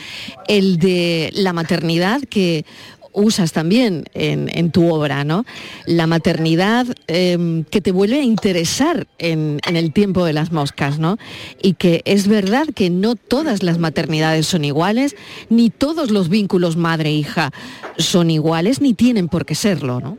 [0.46, 2.64] el de la maternidad que
[3.12, 5.44] usas también en, tu obra, ¿no?
[5.86, 10.98] La maternidad em, que te vuelve a interesar en, en, el tiempo de las moscas,
[10.98, 11.18] ¿no?
[11.60, 15.16] Y que es verdad que no todas las maternidades son iguales,
[15.48, 17.50] ni todos los vínculos madre-hija
[17.96, 20.18] son iguales, ni tienen por qué serlo, ¿no?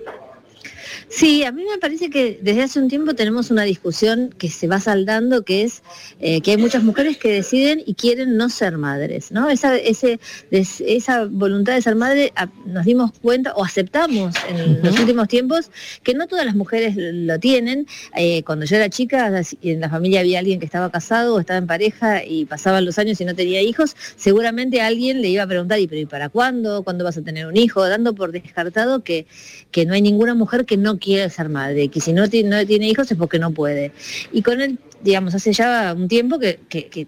[1.09, 4.67] Sí, a mí me parece que desde hace un tiempo tenemos una discusión que se
[4.67, 5.81] va saldando, que es
[6.19, 9.49] eh, que hay muchas mujeres que deciden y quieren no ser madres, ¿no?
[9.49, 10.19] Esa, ese,
[10.51, 12.31] esa voluntad de ser madre
[12.67, 15.71] nos dimos cuenta o aceptamos en los últimos tiempos
[16.03, 17.87] que no todas las mujeres lo tienen.
[18.15, 19.31] Eh, cuando yo era chica,
[19.63, 22.99] en la familia había alguien que estaba casado o estaba en pareja y pasaban los
[22.99, 26.29] años y no tenía hijos, seguramente alguien le iba a preguntar, ¿y, pero, ¿y para
[26.29, 26.83] cuándo?
[26.83, 27.87] ¿Cuándo vas a tener un hijo?
[27.87, 29.25] Dando por descartado que,
[29.71, 32.29] que no hay ninguna mujer que no quiere ser madre, que si no, no
[32.65, 33.91] tiene hijos es porque no puede.
[34.31, 36.59] Y con él, digamos, hace ya un tiempo que,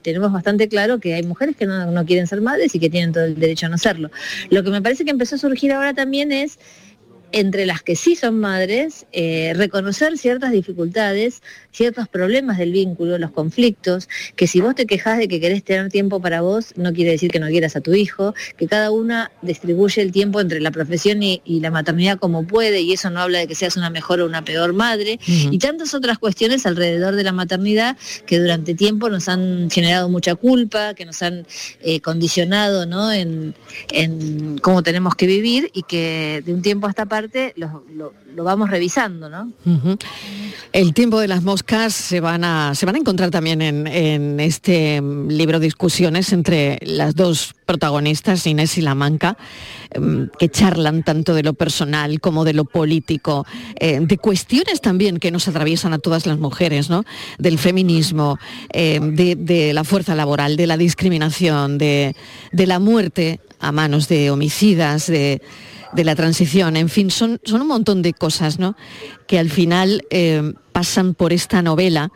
[0.01, 3.11] tenemos bastante claro que hay mujeres que no, no quieren ser madres y que tienen
[3.11, 4.09] todo el derecho a no serlo.
[4.49, 6.57] Lo que me parece que empezó a surgir ahora también es
[7.31, 11.41] entre las que sí son madres, eh, reconocer ciertas dificultades,
[11.71, 15.89] ciertos problemas del vínculo, los conflictos, que si vos te quejas de que querés tener
[15.89, 19.31] tiempo para vos, no quiere decir que no quieras a tu hijo, que cada una
[19.41, 23.39] distribuye el tiempo entre la profesión y, la maternidad como puede, y eso no habla
[23.39, 27.23] de que seas una mejor o una peor madre, y tantas otras cuestiones alrededor de
[27.23, 31.45] la maternidad que durante tiempo nos han generado mucha culpa, que nos han
[31.81, 33.11] eh, condicionado ¿no?
[33.11, 33.53] en,
[33.91, 37.05] en cómo tenemos que vivir y que de un tiempo a esta
[37.55, 39.51] lo, vamos revisando, ¿no?
[40.73, 45.01] El tiempo de las moscas se van a, se van a encontrar también en, este
[45.27, 49.37] libro Discusiones entre las dos protagonistas, Inés y La Manca,
[49.91, 53.45] em, que charlan tanto de lo personal como de lo político,
[53.79, 57.03] eh, de cuestiones también que nos atraviesan a todas las mujeres, ¿no?
[57.37, 58.37] Del feminismo,
[58.69, 62.15] em, de, la fuerza laboral, de la discriminación, de,
[62.51, 65.41] de la muerte a manos de homicidas, de
[65.93, 68.75] de la transición, en fin, son, un montón de cosas ¿no?
[69.27, 72.11] que al final eh, pasan por esta novela.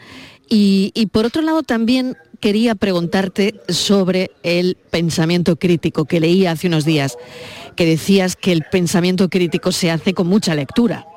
[0.48, 6.86] Y, por otro lado también quería preguntarte sobre el pensamiento crítico que leí hace unos
[6.86, 7.18] días,
[7.76, 11.08] que decías que el pensamiento crítico se hace con mucha lectura.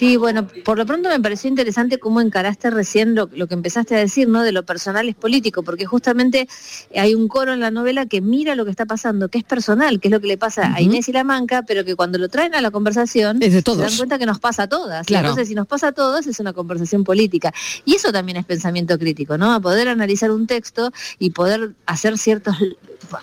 [0.00, 3.98] Sí, bueno, por lo pronto me pareció interesante cómo encaraste recién lo, que empezaste a
[3.98, 4.42] decir, ¿no?
[4.42, 6.48] De lo personal es político, porque justamente
[6.96, 10.00] hay un coro en la novela que mira lo que está pasando, que es personal,
[10.00, 12.30] que es lo que le pasa a Inés y la Manca, pero que cuando lo
[12.30, 15.06] traen a la conversación se dan cuenta que nos pasa a todas.
[15.06, 17.52] Entonces, si nos pasa a todos, es una conversación política.
[17.84, 19.52] Y eso también es pensamiento crítico, ¿no?
[19.52, 22.56] A poder analizar un texto y poder hacer ciertos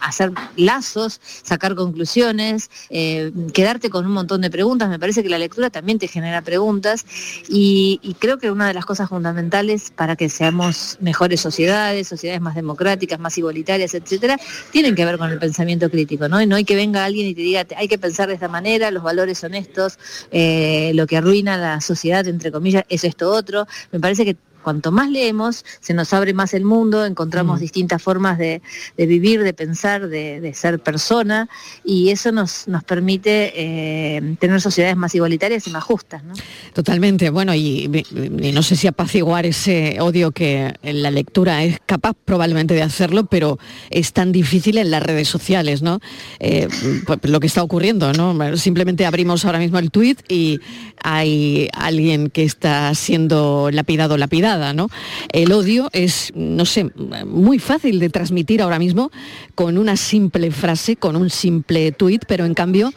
[0.02, 4.90] hacer lazos, sacar conclusiones, eh, quedarte con un montón de preguntas.
[4.90, 7.06] Me parece que la lectura también te genera preguntas
[7.50, 12.56] y, creo que una de las cosas fundamentales para que seamos mejores sociedades, sociedades más
[12.56, 14.38] democráticas, más igualitarias, etcétera,
[14.72, 16.44] tienen que ver con el pensamiento crítico, ¿no?
[16.46, 19.04] No hay que venga alguien y te diga, hay que pensar de esta manera, los
[19.04, 20.00] valores son estos,
[20.32, 23.68] eh, lo que arruina la sociedad, entre comillas, es esto otro.
[23.92, 27.62] Me parece que cuanto más leemos, se nos abre más el mundo, encontramos mm.
[27.62, 28.62] distintas formas de,
[28.98, 31.48] vivir, de pensar, de, ser persona,
[31.86, 36.22] y eso nos, nos permite eh, tener sociedades más igualitarias y más justas.
[36.74, 37.88] Totalmente, bueno, y,
[38.54, 43.26] no sé si apaciguar ese odio que en la lectura es capaz probablemente de hacerlo,
[43.28, 46.02] pero es tan difícil en las redes sociales, ¿no?
[46.42, 46.68] Eh,
[47.06, 48.58] pues, lo que está ocurriendo, ¿no?
[48.58, 50.60] Simplemente abrimos ahora mismo el tuit y
[51.02, 54.57] hay alguien que está siendo lapidado, lapidado
[55.32, 56.92] el odio es, no sé,
[57.26, 59.12] muy fácil de transmitir ahora mismo
[59.56, 62.94] con una simple frase, con un simple tuit, pero en cambio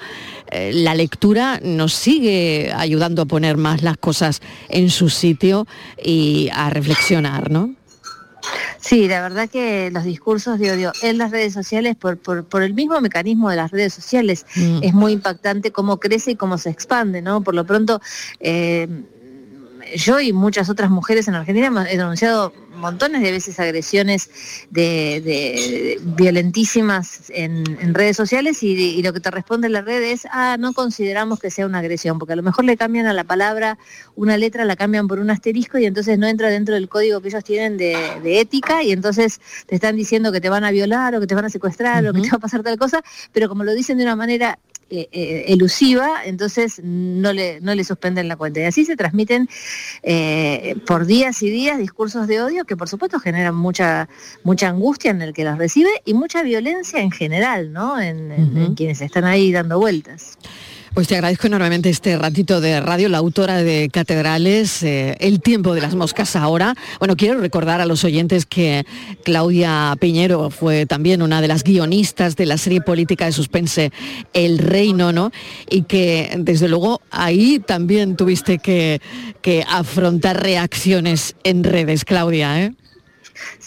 [0.51, 5.67] eh, la lectura nos sigue ayudando a poner más las cosas en su sitio
[6.03, 7.75] y a reflexionar, ¿no?
[8.81, 12.19] Sí, la verdad que los discursos de odio en las redes sociales, por,
[12.63, 14.79] el mismo mecanismo de las redes sociales, mm.
[14.83, 17.43] es muy impactante cómo crece y cómo se expande, ¿no?
[17.43, 18.01] Por lo pronto,
[18.41, 18.89] eh,
[19.97, 24.31] yo y muchas otras mujeres en Argentina hemos denunciado montones de veces agresiones
[24.71, 30.73] de, violentísimas en, redes sociales y, lo que te responde la red es, ah, no
[30.73, 33.79] consideramos que sea una agresión, porque a lo mejor le cambian a la palabra
[34.17, 37.29] una letra, la cambian por un asterisco y entonces no entra dentro del código que
[37.29, 41.21] ellos tienen de, ética y entonces te están diciendo que te van a violar o
[41.21, 43.65] que te van a secuestrar o que te va a pasar tal cosa, pero como
[43.65, 44.59] lo dicen de una manera
[44.93, 48.59] eh, eh, elusiva, entonces no le, no le suspenden la cuenta.
[48.59, 49.49] Y así se transmiten
[50.03, 54.09] eh, por días y días discursos de odio que por supuesto generan mucha,
[54.43, 58.01] mucha angustia en el que los recibe y mucha violencia en general, ¿no?
[58.01, 60.37] En, quienes están ahí dando vueltas.
[60.95, 65.73] Pues te agradezco enormemente este ratito de radio, la autora de Catedrales, eh, El tiempo
[65.73, 66.75] de las moscas ahora.
[66.99, 68.85] Bueno, quiero recordar a los oyentes que
[69.25, 73.93] Claudia Piñero fue también una de las guionistas de la serie política de suspense
[74.33, 75.31] El Reino, ¿no?
[75.71, 79.01] Y que desde luego ahí también tuviste que,
[79.43, 82.75] que afrontar reacciones en redes, Claudia, ¿eh?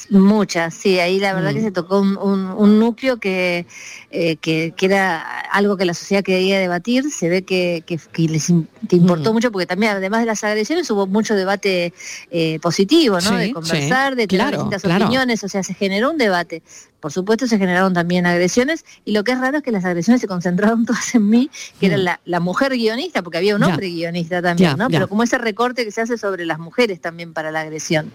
[0.09, 1.63] Muchas, sí, ahí la verdad que Mm.
[1.63, 3.65] se tocó un, un- un núcleo que,
[4.11, 8.23] eh, que, que era algo que la sociedad quería debatir, se ve que, que- que
[8.23, 9.33] les importó Mm.
[9.33, 11.93] mucho porque también además de las agresiones hubo mucho debate
[12.31, 13.21] eh, positivo, ¿no?
[13.29, 15.05] Sí, de conversar, sí, de tener claro, distintas claro.
[15.05, 16.61] opiniones, o sea, se generó un debate.
[16.99, 20.21] Por supuesto se generaron también agresiones y lo que es raro es que las agresiones
[20.21, 22.01] se concentraron todas en mí, que era Mm.
[22.01, 23.67] la, la mujer guionista, porque había un Ya.
[23.67, 24.89] hombre guionista también, Ya, ¿no?
[24.89, 24.97] ya.
[24.99, 28.11] Pero como ese recorte que se hace sobre las mujeres también para la agresión.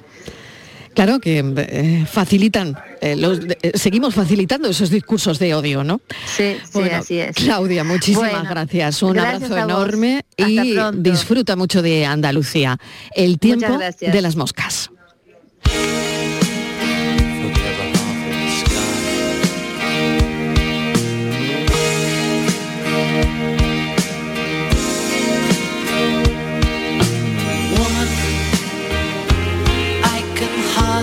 [0.99, 6.01] Claro que eh, facilitan, eh, los- eh, seguimos facilitando esos discursos de odio, ¿no?
[6.37, 7.37] Sí, sí, así es.
[7.37, 9.01] Claudia, muchísimas Bueno, gracias.
[9.05, 11.09] Un gracias abrazo enorme y pronto.
[11.09, 12.79] disfruta mucho de Andalucía.
[13.15, 14.91] El tiempo de las moscas.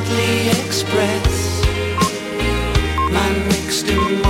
[0.06, 1.62] Hardly express.
[3.12, 4.25] My mixed emotions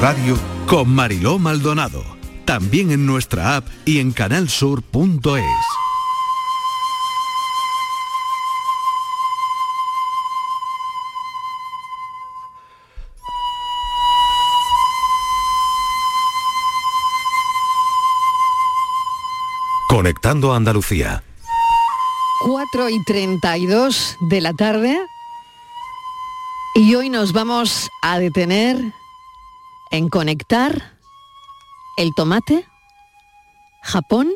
[0.00, 2.04] Radio con Mariló Maldonado.
[2.44, 5.42] También en nuestra app y en canalsur.es.
[19.88, 21.24] Conectando Andalucía.
[22.46, 24.96] 4 y 32 de la tarde.
[26.76, 28.92] Y hoy nos vamos a detener
[29.90, 30.92] en conectar
[31.96, 32.64] el tomate,
[33.82, 34.28] Japón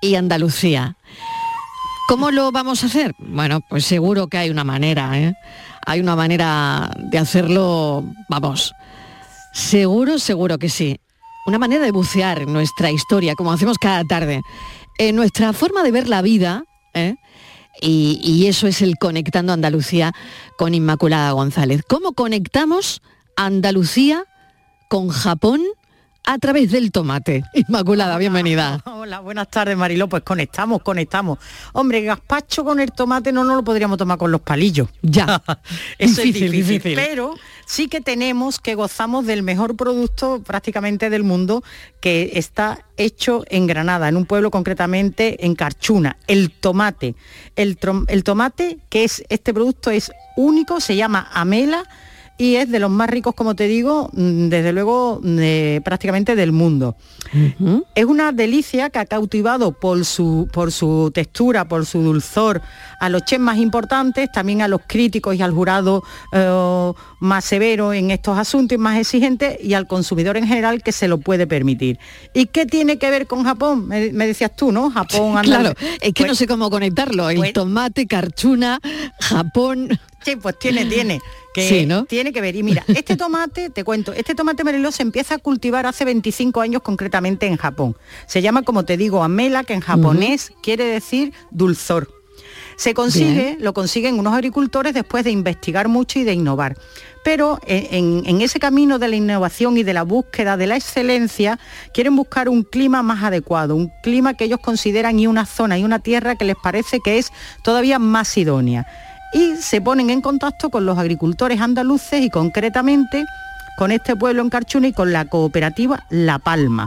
[0.00, 0.96] y Andalucía.
[2.08, 3.14] ¿Cómo lo vamos a hacer?
[3.18, 5.34] Bueno, pues seguro que hay una manera, ¿eh?
[5.86, 8.74] Hay una manera de hacerlo, vamos,
[9.52, 11.00] seguro, seguro que sí.
[11.46, 14.42] Una manera de bucear nuestra historia, como hacemos cada tarde.
[14.98, 17.16] En nuestra forma de ver la vida, ¿eh?
[17.80, 20.12] y, y eso es el Conectando Andalucía
[20.58, 21.82] con Inmaculada González.
[21.88, 23.02] ¿Cómo conectamos
[23.36, 24.24] Andalucía
[24.92, 25.62] con Japón
[26.22, 27.42] a través del tomate?
[27.54, 28.82] Inmaculada, bienvenida.
[28.84, 31.38] Hola, buenas tardes Mariló, pues conectamos, conectamos.
[31.72, 34.90] Hombre, gazpacho con el tomate no nos lo podríamos tomar con los palillos.
[35.00, 35.42] Ya.
[35.98, 36.94] Eso Difícil, es difícil, difícil.
[36.94, 41.64] Pero sí que tenemos que gozamos del mejor producto prácticamente del mundo
[42.02, 47.14] que está hecho en Granada, en un pueblo concretamente en Carchuna, el tomate.
[47.56, 47.78] El,
[48.08, 51.88] el tomate, que es este producto es único, se llama Amela
[52.42, 55.20] y es de los más ricos, como te digo, mm, desde luego
[55.84, 56.96] prácticamente del mundo.
[57.94, 62.60] Es una delicia que ha cautivado por su, por su textura, por su dulzor,
[63.00, 66.02] a los chefs más importantes, también a los críticos y al jurado
[66.32, 70.90] eh, más severo en estos asuntos y más exigentes, y al consumidor en general que
[70.90, 71.98] se lo puede permitir.
[72.34, 73.86] ¿Y qué tiene que ver con Japón?
[73.86, 74.90] Me, me decías tú, ¿no?
[74.90, 77.30] Japón, anda- Claro, es que no Pues- sé cómo conectarlo.
[77.30, 78.80] El pues- tomate, carchuna,
[79.20, 79.88] Japón.
[80.24, 81.20] Sí, pues tiene, tiene.
[81.54, 82.04] Que Sí, ¿no?
[82.06, 82.56] Tiene que ver.
[82.56, 86.60] Y mira, este tomate, te cuento, este tomate Mariló se empieza a cultivar hace 25
[86.60, 87.96] años concretamente en Japón.
[88.26, 92.08] Se llama, como te digo, amela, que en japonés quiere decir dulzor.
[92.76, 96.76] Se consigue, lo consiguen unos agricultores después de investigar mucho y de innovar.
[97.22, 100.76] Pero en, en- en ese camino de la innovación y de la búsqueda de la
[100.76, 101.60] excelencia,
[101.94, 105.84] quieren buscar un clima más adecuado, un clima que ellos consideran y una zona y
[105.84, 107.30] una tierra que les parece que es
[107.62, 108.86] todavía más idónea.
[109.32, 113.24] Y se ponen en contacto con los agricultores andaluces y concretamente
[113.78, 116.86] con este pueblo en Carchuna y con la cooperativa La Palma.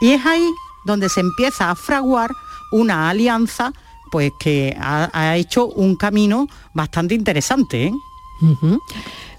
[0.00, 0.48] Y es ahí
[0.84, 2.30] donde se empieza a fraguar
[2.72, 3.72] una alianza
[4.10, 7.86] pues que ha, hecho un camino bastante interesante.
[7.86, 7.92] ¿eh?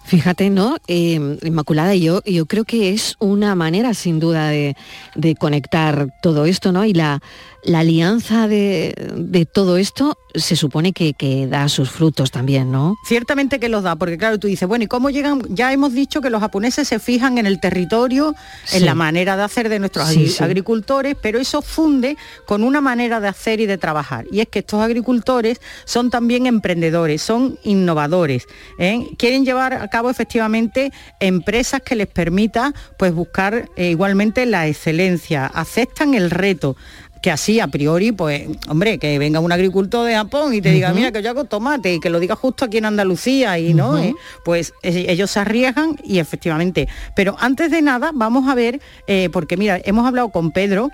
[0.07, 0.77] Fíjate, ¿no?
[0.87, 4.75] Eh, Inmaculada, yo, yo creo que es una manera sin duda de,
[5.15, 6.85] de conectar todo esto, ¿no?
[6.85, 7.19] Y la,
[7.63, 12.95] la alianza de, de todo esto se supone que, que da sus frutos también, ¿no?
[13.05, 15.41] Ciertamente que los da, porque claro, tú dices, bueno, ¿y cómo llegan?
[15.49, 18.33] Ya hemos dicho que los japoneses se fijan en el territorio,
[18.65, 18.77] Sí.
[18.77, 20.43] en la manera de hacer de nuestros Sí, agri- sí.
[20.43, 22.15] agricultores, pero eso funde
[22.45, 24.25] con una manera de hacer y de trabajar.
[24.31, 28.47] Y es que estos agricultores son también emprendedores, son innovadores,
[28.79, 29.07] ¿eh?
[29.17, 35.47] quieren llevar a cabo efectivamente empresas que les permita pues buscar eh, igualmente la excelencia,
[35.47, 36.75] aceptan el reto
[37.21, 40.93] que así a priori, pues, hombre, que venga un agricultor de Japón y te diga,
[40.93, 43.97] mira, que yo hago tomate y que lo diga justo aquí en Andalucía y no.
[43.97, 44.13] Eh,
[44.45, 46.87] pues eh, ellos se arriesgan y efectivamente.
[47.15, 50.89] Pero antes de nada, vamos a ver, eh, porque mira, hemos hablado con Pedro,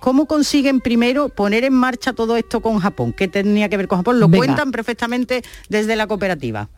[0.00, 3.98] cómo consiguen primero poner en marcha todo esto con Japón, qué tenía que ver con
[3.98, 4.46] Japón, lo Venga.
[4.46, 6.68] cuentan perfectamente desde la cooperativa.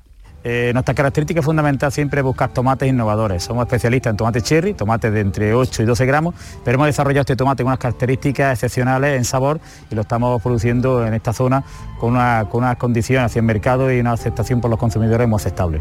[0.42, 3.42] Eh, nuestra característica fundamental siempre es buscar tomates innovadores.
[3.44, 7.20] Somos especialistas en tomate cherry, tomates de entre 8 y 12 gramos, pero hemos desarrollado
[7.20, 11.62] este tomate con unas características excepcionales en sabor y lo estamos produciendo en esta zona
[11.98, 15.36] con, una- con unas condiciones hacia el mercado y una aceptación por los consumidores muy
[15.36, 15.80] aceptable.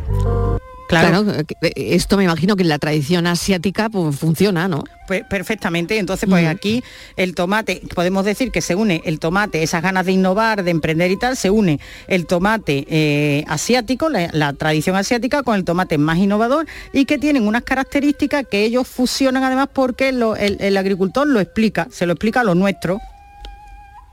[0.90, 1.24] Claro.
[1.32, 4.84] eh, esto me imagino que en la tradición asiática pues, funciona, ¿no?
[5.08, 6.84] Pues perfectamente, entonces pues aquí
[7.16, 11.10] el tomate, podemos decir que se une el tomate, esas ganas de innovar, de emprender
[11.12, 15.98] y tal, se une el tomate eh, asiático, la, la tradición asiática, con el tomate
[15.98, 20.76] más innovador y que tienen unas características que ellos fusionan además porque lo- el, el
[20.78, 23.00] agricultor lo explica, se lo explica a lo nuestro.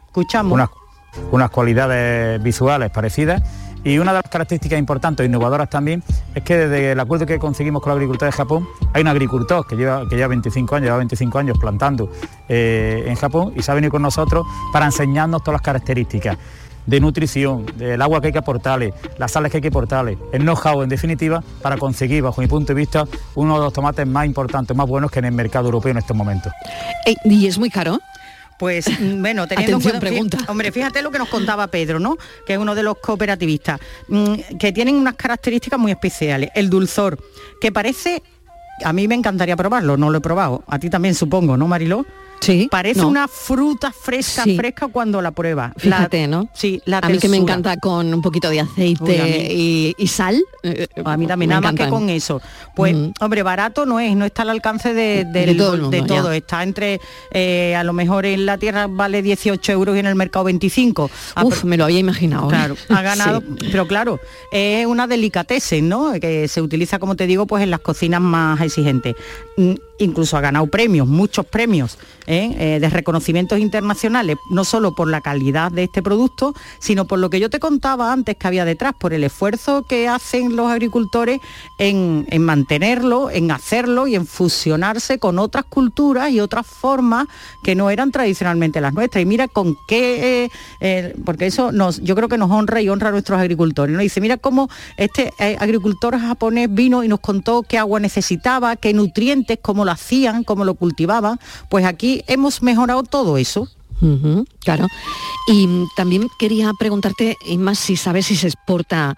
[0.07, 0.53] Escuchamos.
[0.53, 0.69] unas,
[1.31, 3.43] unas cualidades visuales parecidas
[3.87, 6.03] y una de las características importantes e innovadoras también
[6.35, 9.65] es que desde el acuerdo que conseguimos con la agricultura de Japón hay un agricultor
[9.65, 12.11] que lleva, que lleva 25 años, lleva 25 años plantando
[12.49, 16.37] eh, en Japón y se ha venido con nosotros para enseñarnos todas las características
[16.85, 20.43] de nutrición, del agua que hay que aportarle, las sales que hay que aportarle, el
[20.43, 23.05] know-how en definitiva para conseguir, bajo mi punto de vista,
[23.37, 26.17] uno de los tomates más importantes, más buenos que en el mercado europeo en estos
[26.17, 26.53] momentos.
[27.07, 28.01] Eh, ¿Y es muy caro?
[28.59, 30.39] Pues mm, bueno, teniendo en Atención, cuenta, pregunta.
[30.49, 32.17] hombre, fíjate lo que nos contaba Pedro, ¿no?
[32.47, 36.51] Que es uno de los cooperativistas, mm, que tienen unas características muy especiales.
[36.55, 37.19] El dulzor,
[37.61, 38.23] que parece,
[38.85, 40.65] a mí me encantaría probarlo, no lo he probado.
[40.67, 42.05] A ti también supongo, ¿no, Mariló?
[42.41, 42.69] Sí.
[42.71, 43.09] Parece no.
[43.09, 44.57] una fruta fresca, Sí.
[44.57, 45.73] fresca cuando la prueba.
[45.77, 46.49] Fíjate, ¿no?
[46.55, 50.07] Sí, la A mí que me encanta con un poquito de aceite Uy, y, y
[50.07, 50.41] sal.
[50.63, 52.41] eh, A mí también, me nada más que con eso.
[52.75, 53.13] Pues, Mm.
[53.21, 55.25] hombre, barato no es, no está al alcance de,
[55.57, 56.31] todo el mundo, de todo.
[56.31, 56.37] ya.
[56.37, 57.01] Está entre,
[57.33, 61.11] eh, a lo mejor en la tierra vale 18 euros y en el mercado 25.
[61.35, 62.47] Ah, Uf, me lo había imaginado.
[62.47, 62.51] ¿eh?
[62.51, 63.69] Claro, ha ganado, Sí.
[63.73, 64.21] pero claro,
[64.53, 66.13] es una delicatessen, ¿no?
[66.21, 69.17] Que se utiliza, como te digo, pues en las cocinas más exigentes.
[69.57, 72.79] Mm, Incluso ha ganado premios, muchos premios ¿eh?
[72.81, 77.41] De reconocimientos internacionales, no solo por la calidad de este producto, sino por lo que
[77.41, 81.41] yo te contaba antes que había detrás, por el esfuerzo que hacen los agricultores
[81.79, 87.27] en, en mantenerlo, en hacerlo y en fusionarse con otras culturas y otras formas
[87.63, 89.23] que no eran tradicionalmente las nuestras.
[89.23, 92.89] Y mira con qué, eh, eh, porque eso nos, yo creo que nos honra y
[92.89, 93.95] honra a nuestros agricultores.
[93.95, 94.03] ¿no?
[94.03, 99.59] Dice, mira cómo este agricultor japonés vino y nos contó qué agua necesitaba, qué nutrientes,
[99.61, 101.39] cómo lo hacían, cómo lo cultivaban.
[101.69, 103.69] Pues aquí hemos mejorado todo eso.
[104.61, 104.87] Claro.
[105.49, 109.17] Y también quería preguntarte, más si sabes si se exporta,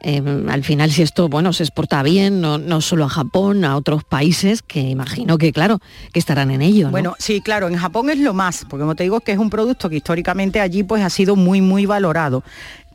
[0.00, 3.76] eh, al final si esto, bueno, se exporta bien, no, no solo a Japón, a
[3.76, 5.80] otros países, que imagino que, claro,
[6.12, 6.86] que estarán en ello.
[6.86, 6.90] ¿no?
[6.90, 9.50] Bueno, sí, claro, en Japón es lo más, porque como te digo, que es un
[9.50, 12.44] producto que históricamente allí pues ha sido muy, muy valorado.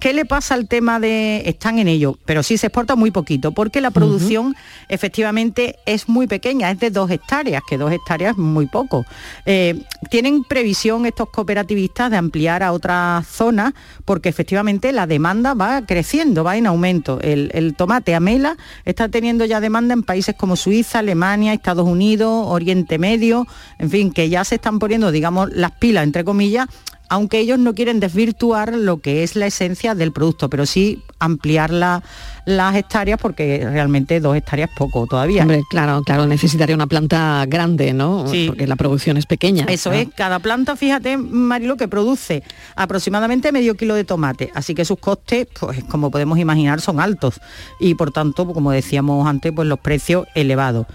[0.04, 1.44] ¿Qué le pasa al tema de...
[1.46, 4.54] Están en ello, pero sí se exporta muy poquito, porque la producción
[4.89, 9.06] efectivamente es muy pequeña, es de dos hectáreas, que dos hectáreas es muy poco.
[9.46, 15.86] Eh, tienen previsión estos cooperativistas de ampliar a otras zonas, porque efectivamente la demanda va
[15.86, 17.22] creciendo, va en aumento.
[17.22, 22.43] El, el tomate amela está teniendo ya demanda en países como Suiza, Alemania, Estados Unidos,
[22.49, 23.47] Oriente Medio,
[23.80, 26.68] en fin, que ya se están poniendo, digamos, las pilas, entre comillas,
[27.14, 31.70] aunque ellos no quieren desvirtuar lo que es la esencia del producto, pero sí ampliar
[31.70, 32.01] la-
[32.45, 35.43] las hectáreas porque realmente dos hectáreas poco todavía.
[35.43, 38.28] Hombre, claro, claro, necesitaría una planta grande, ¿no?
[38.28, 38.45] Sí.
[38.47, 39.66] Porque la producción es pequeña.
[39.70, 39.95] Eso ¿no?
[39.95, 42.41] es, cada planta, fíjate, Marilo, que produce
[42.76, 47.39] aproximadamente medio kilo de tomate, así que sus costes, pues como podemos imaginar, son altos
[47.80, 50.88] y por tanto, como decíamos antes, pues los precios elevados.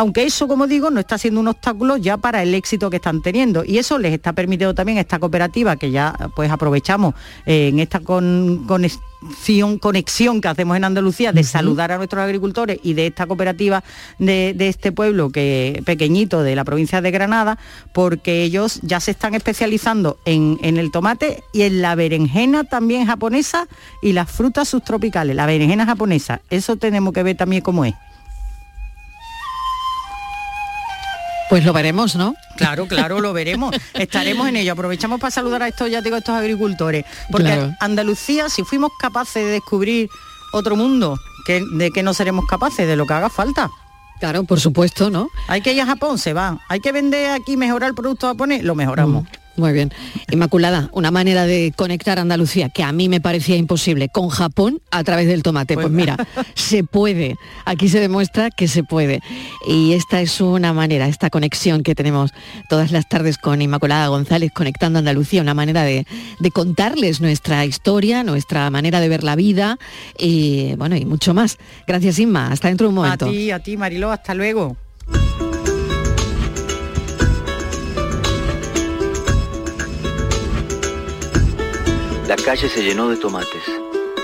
[0.00, 3.20] Aunque eso, como digo, no está siendo un obstáculo ya para el éxito que están
[3.20, 3.64] teniendo.
[3.66, 8.00] Y eso les está permitiendo también esta cooperativa que ya pues aprovechamos eh, en esta
[8.00, 13.26] con, conexión, conexión que hacemos en Andalucía de saludar a nuestros agricultores y de esta
[13.26, 13.84] cooperativa
[14.18, 17.58] de, de este pueblo que pequeñito de la provincia de Granada,
[17.92, 23.04] porque ellos ya se están especializando en, en el tomate y en la berenjena también
[23.06, 23.68] japonesa
[24.00, 26.40] y las frutas subtropicales, la berenjena japonesa.
[26.48, 27.92] Eso tenemos que ver también cómo es.
[31.50, 32.34] Pues lo veremos, ¿no?
[32.56, 33.74] Claro, claro, lo veremos.
[33.94, 34.72] Estaremos en ello.
[34.72, 37.04] Aprovechamos para saludar a estos, ya digo, a estos agricultores.
[37.30, 37.74] Porque Claro.
[37.80, 40.08] Andalucía, si fuimos capaces de descubrir
[40.52, 42.86] otro mundo, que, ¿de qué no seremos capaces?
[42.86, 43.68] De lo que haga falta.
[44.20, 45.28] Claro, por supuesto, ¿no?
[45.48, 46.58] Hay que ir a Japón, se va.
[46.68, 49.26] Hay que vender aquí, mejorar el producto japonés, lo mejoramos.
[49.60, 49.92] Muy bien.
[50.30, 55.04] Inmaculada, una manera de conectar Andalucía que a mí me parecía imposible con Japón a
[55.04, 55.74] través del tomate.
[55.74, 56.16] Pues mira,
[56.54, 57.36] se puede.
[57.66, 59.20] Aquí se demuestra que se puede.
[59.68, 62.30] Y esta es una manera, esta conexión que tenemos
[62.70, 66.06] todas las tardes con Inmaculada González conectando Andalucía, una manera de,
[66.38, 69.78] de contarles nuestra historia, nuestra manera de ver la vida
[70.18, 71.58] y bueno, y mucho más.
[71.86, 73.30] Gracias Inma, hasta dentro de un A momento.
[73.30, 74.78] ti, a ti, Mariló, hasta luego.
[82.30, 83.64] La calle se llenó de tomates.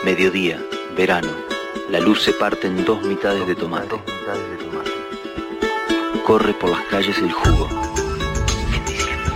[0.05, 0.63] Mediodía,
[0.97, 1.33] verano.
[1.91, 3.97] La luz se parte en dos mitades de tomate.
[6.25, 7.69] Corre por las calles el jugo.
[8.73, 9.35] En diciembre.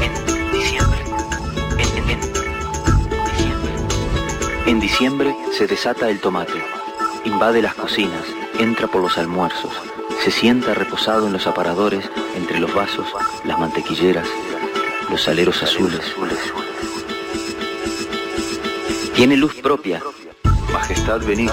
[0.00, 0.98] En diciembre.
[1.76, 3.72] En, en- en diciembre.
[4.66, 6.62] En diciembre se desata el tomate.
[7.26, 8.24] Invade las cocinas,
[8.58, 9.72] entra por los almuerzos.
[10.24, 13.06] Se sienta reposado en los aparadores, entre los vasos,
[13.44, 14.26] las mantequilleras,
[15.10, 16.00] los aleros azules.
[19.18, 20.00] Tiene luz propia,
[20.72, 21.52] majestad benigna.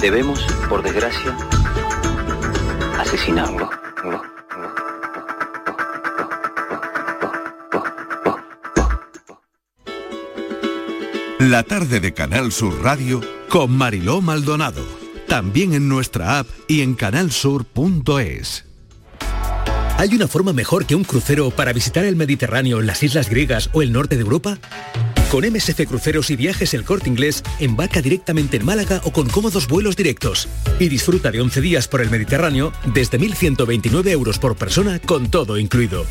[0.00, 1.36] Debemos, por desgracia,
[3.00, 3.68] asesinarlo.
[11.40, 14.86] La tarde de Canal Sur Radio con Mariló Maldonado.
[15.26, 18.67] También en nuestra app y en canalsur.es.
[19.98, 23.82] ¿Hay una forma mejor que un crucero para visitar el Mediterráneo, las islas griegas o
[23.82, 24.56] el norte de Europa?
[25.28, 29.66] Con MSC Cruceros y Viajes El Corte Inglés, embarca directamente en Málaga o con cómodos
[29.66, 30.48] vuelos directos.
[30.78, 35.58] Y disfruta de 11 días por el Mediterráneo desde 1.129 euros por persona con todo
[35.58, 36.06] incluido.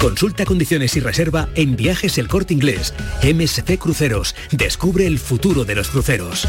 [0.00, 2.94] Consulta condiciones y reserva en Viajes El Corte Inglés.
[3.22, 4.34] MSC Cruceros.
[4.50, 6.48] Descubre el futuro de los cruceros.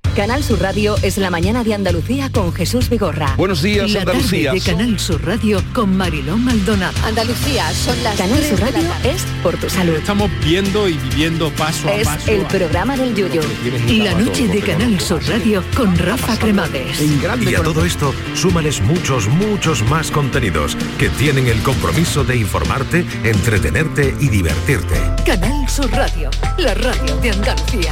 [0.15, 3.33] Canal Sur Radio es la mañana de Andalucía con Jesús Vigorra.
[3.37, 4.51] Buenos días, la Andalucía.
[4.51, 6.93] tarde de Canal Sur Radio con Mariló Maldonado.
[7.05, 9.95] Andalucía, son las Canal 3 Sur Radio es por tu salud.
[9.95, 12.29] Estamos viendo y viviendo paso a Es paso.
[12.29, 13.41] el programa del Yoyo.
[14.03, 16.99] La noche de Canal Sur Radio con Rafa Cremades.
[17.01, 23.05] Y a todo esto, súmales muchos, muchos más contenidos que tienen el compromiso de informarte,
[23.23, 24.99] entretenerte y divertirte.
[25.25, 27.91] Canal Sur Radio, la radio de Andalucía.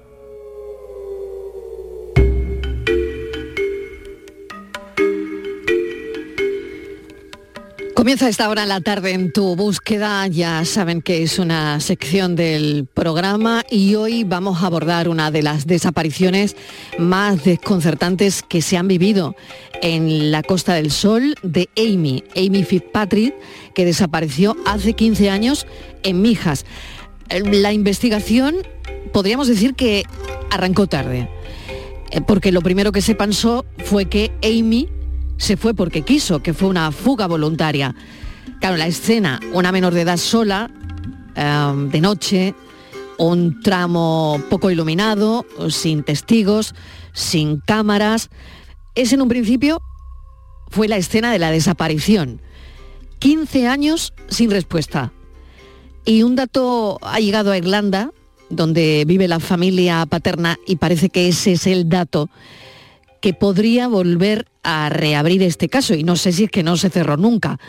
[8.01, 12.87] Comienza esta hora la tarde en tu búsqueda, ya saben que es una sección del
[12.91, 16.55] programa y hoy vamos a abordar una de las desapariciones
[16.97, 19.35] más desconcertantes que se han vivido
[19.83, 23.35] en la Costa del Sol de Amy, Amy Fitzpatrick,
[23.75, 25.67] que desapareció hace 15 años
[26.01, 26.65] en Mijas.
[27.29, 28.55] La investigación
[29.13, 30.05] podríamos decir que
[30.49, 31.29] arrancó tarde,
[32.09, 34.89] eh, porque lo primero que se pensó fue que Amy
[35.41, 37.95] se fue porque quiso, que fue una fuga voluntaria.
[38.59, 40.69] Claro, la escena, una menor de edad sola,
[41.33, 42.53] em, de noche,
[43.17, 46.75] un tramo poco iluminado, sin testigos,
[47.13, 48.29] sin cámaras.
[48.93, 49.81] Es en un principio,
[50.69, 52.39] fue la escena de la desaparición.
[53.17, 55.11] 15 años sin respuesta.
[56.05, 58.11] Y un dato ha llegado a Irlanda,
[58.51, 62.29] donde vive la familia paterna, y parece que ese es el dato
[63.21, 66.89] que podría volver a reabrir este caso y no sé si es que no se
[66.89, 67.59] cerró nunca.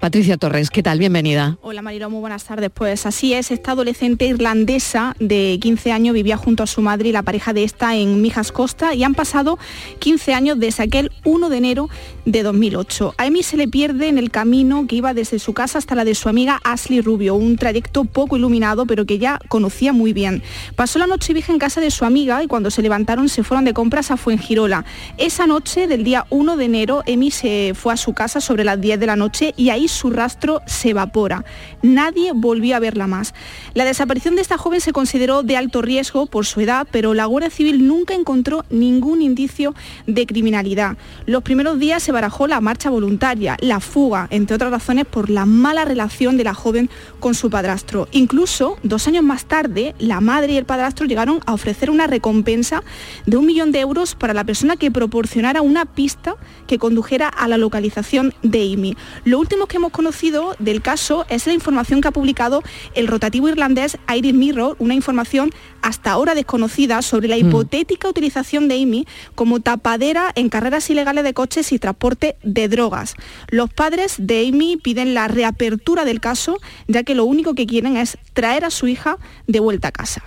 [0.00, 1.00] Patricia Torres, ¿qué tal?
[1.00, 1.58] Bienvenida.
[1.60, 2.70] Hola Marilo, muy buenas tardes.
[2.72, 7.12] Pues así es, esta adolescente irlandesa de 15 años vivía junto a su madre y
[7.12, 9.58] la pareja de esta en Mijas Costa y han pasado
[9.98, 11.88] 15 años desde aquel 1 de enero
[12.26, 13.16] de 2008.
[13.18, 16.04] A Amy se le pierde en el camino que iba desde su casa hasta la
[16.04, 20.44] de su amiga Ashley Rubio, un trayecto poco iluminado pero que ya conocía muy bien.
[20.76, 23.64] Pasó la noche vieja en casa de su amiga y cuando se levantaron se fueron
[23.64, 24.84] de compras a Fuengirola.
[25.16, 28.80] Esa noche del día 1 de enero, Amy se fue a su casa sobre las
[28.80, 31.44] 10 de la noche y ahí su rastro se evapora.
[31.82, 33.34] Nadie volvió a verla más.
[33.74, 37.26] La desaparición de esta joven se consideró de alto riesgo por su edad, pero la
[37.26, 39.74] Guardia Civil nunca encontró ningún indicio
[40.06, 40.96] de criminalidad.
[41.26, 45.46] Los primeros días se barajó la marcha voluntaria, la fuga, entre otras razones por la
[45.46, 48.08] mala relación de la joven con su padrastro.
[48.12, 52.82] Incluso, dos años más tarde, la madre y el padrastro llegaron a ofrecer una recompensa
[53.26, 56.36] de un millón de euros para la persona que proporcionara una pista
[56.66, 58.96] que condujera a la localización de Amy.
[59.24, 62.62] Lo último que hemos conocido del caso es la información que ha publicado
[62.94, 65.50] el rotativo irlandés Irish Mirror, una información
[65.82, 71.32] hasta ahora desconocida sobre la hipotética utilización de Amy como tapadera en carreras ilegales de
[71.32, 73.14] coches y transporte de drogas.
[73.50, 76.58] Los padres de Amy piden la reapertura del caso,
[76.88, 79.16] ya que lo único que quieren es traer a su hija
[79.46, 80.22] de vuelta a casa.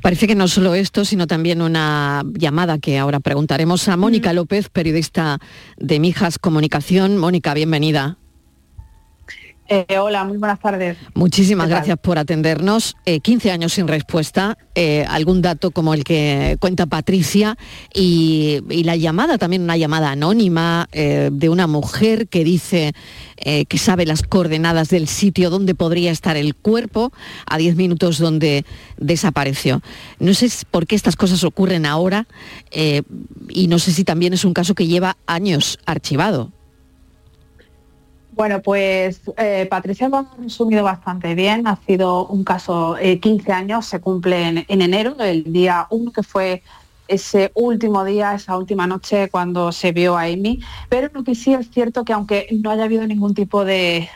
[0.00, 4.68] Parece que no solo esto, sino también una llamada que ahora preguntaremos a Mónica López,
[4.68, 5.40] periodista
[5.76, 7.16] de Mijas Comunicación.
[7.16, 8.18] Mónica, bienvenida.
[9.68, 10.96] Eh, hola, muy buenas tardes.
[11.14, 12.96] Muchísimas gracias por atendernos.
[13.04, 17.58] Eh, 15 años sin respuesta, eh, algún dato como el que cuenta Patricia
[17.92, 22.92] y, y la llamada, también una llamada anónima eh, de una mujer que dice
[23.68, 27.12] que sabe las coordenadas del sitio donde podría estar el cuerpo
[27.46, 28.64] a 10 minutos donde
[28.96, 29.82] desapareció.
[30.18, 32.26] No sé por qué estas cosas ocurren ahora
[32.72, 36.50] y no sé si también es un caso que lleva años archivado.
[38.36, 41.66] Bueno, pues eh, Patricia lo ha bastante bien.
[41.66, 46.12] Ha sido un caso, eh, 15 años, se cumple en, en enero, el día 1,
[46.12, 46.62] que fue
[47.08, 50.60] ese último día, esa última noche cuando se vio a Amy.
[50.90, 54.10] Pero lo que sí es cierto que aunque no haya habido ningún tipo de,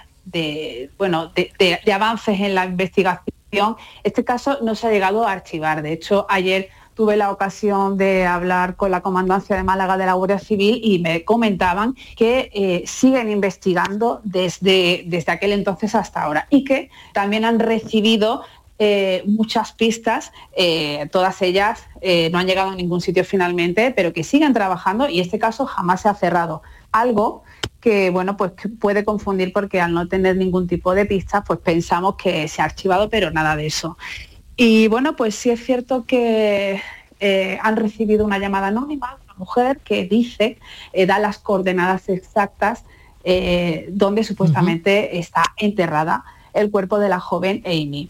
[0.99, 5.81] bueno, de avances en la investigación, este caso no se ha llegado a archivar.
[5.81, 10.14] De hecho, ayer tuve la ocasión de hablar con la comandancia de Málaga de la
[10.14, 16.47] Guardia Civil y me comentaban que eh, siguen investigando desde, desde aquel entonces hasta ahora
[16.51, 18.43] y que también han recibido
[18.78, 21.84] eh, muchas pistas, eh, todas ellas
[22.32, 26.01] no han llegado a ningún sitio finalmente, pero que siguen trabajando y este caso jamás
[26.01, 26.62] se ha cerrado.
[26.93, 27.43] Algo
[27.80, 32.16] que bueno pues puede confundir porque al no tener ningún tipo de pistas pues pensamos
[32.16, 33.97] que se ha archivado pero nada de eso
[34.63, 36.81] y bueno pues sí es cierto que
[37.19, 40.59] eh, han recibido una llamada anónima de una mujer que dice
[40.93, 42.85] eh, da las coordenadas exactas
[43.25, 48.09] eh, donde supuestamente está enterrada el cuerpo de la joven Amy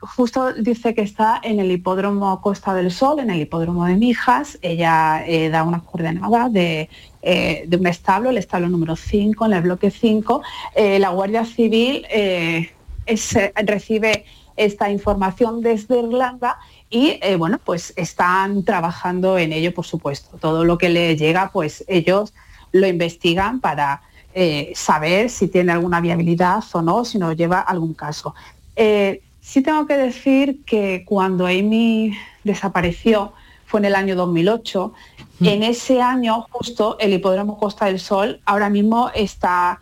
[0.00, 4.58] justo dice que está en el hipódromo Costa del Sol, en el hipódromo de Mijas.
[4.60, 6.88] Ella da unas coordenadas de,
[7.22, 10.42] de un establo, el establo número 5, en el bloque 5.
[10.74, 14.24] Eh, la Guardia Civil es- recibe
[14.56, 16.58] esta información desde Irlanda
[16.92, 20.36] y eh, bueno, pues están trabajando en ello, por supuesto.
[20.38, 22.34] Todo lo que les llega, pues ellos
[22.70, 24.02] lo investigan para
[24.34, 28.34] eh, saber si tiene alguna viabilidad o no, si nos lleva a algún caso.
[28.76, 32.12] Eh, sí tengo que decir que cuando Amy
[32.44, 33.32] desapareció,
[33.64, 34.92] fue en el año 2008,
[35.40, 39.80] en ese año justo el hipódromo Costa del Sol ahora mismo está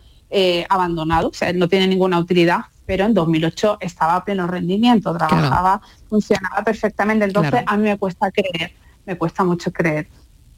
[0.69, 5.81] abandonado, o sea, no tiene ninguna utilidad, pero en 2008 estaba a pleno rendimiento, trabajaba,
[6.09, 7.25] funcionaba perfectamente.
[7.25, 7.65] Entonces Claro.
[7.67, 8.73] a mí me cuesta creer,
[9.05, 10.07] me cuesta mucho creer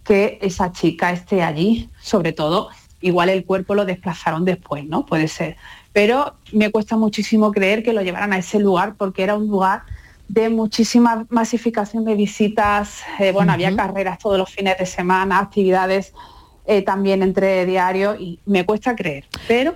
[0.04, 2.70] que esa chica esté allí, sobre todo,
[3.02, 5.06] igual el cuerpo lo desplazaron después, ¿no?
[5.06, 5.58] Puede ser.
[5.92, 9.84] Pero me cuesta muchísimo creer que lo llevaran a ese lugar porque era un lugar
[10.28, 16.14] de muchísima masificación de visitas, eh, bueno, había carreras todos los fines de semana, actividades
[16.66, 19.76] eh, también entre diario y me cuesta creer, pero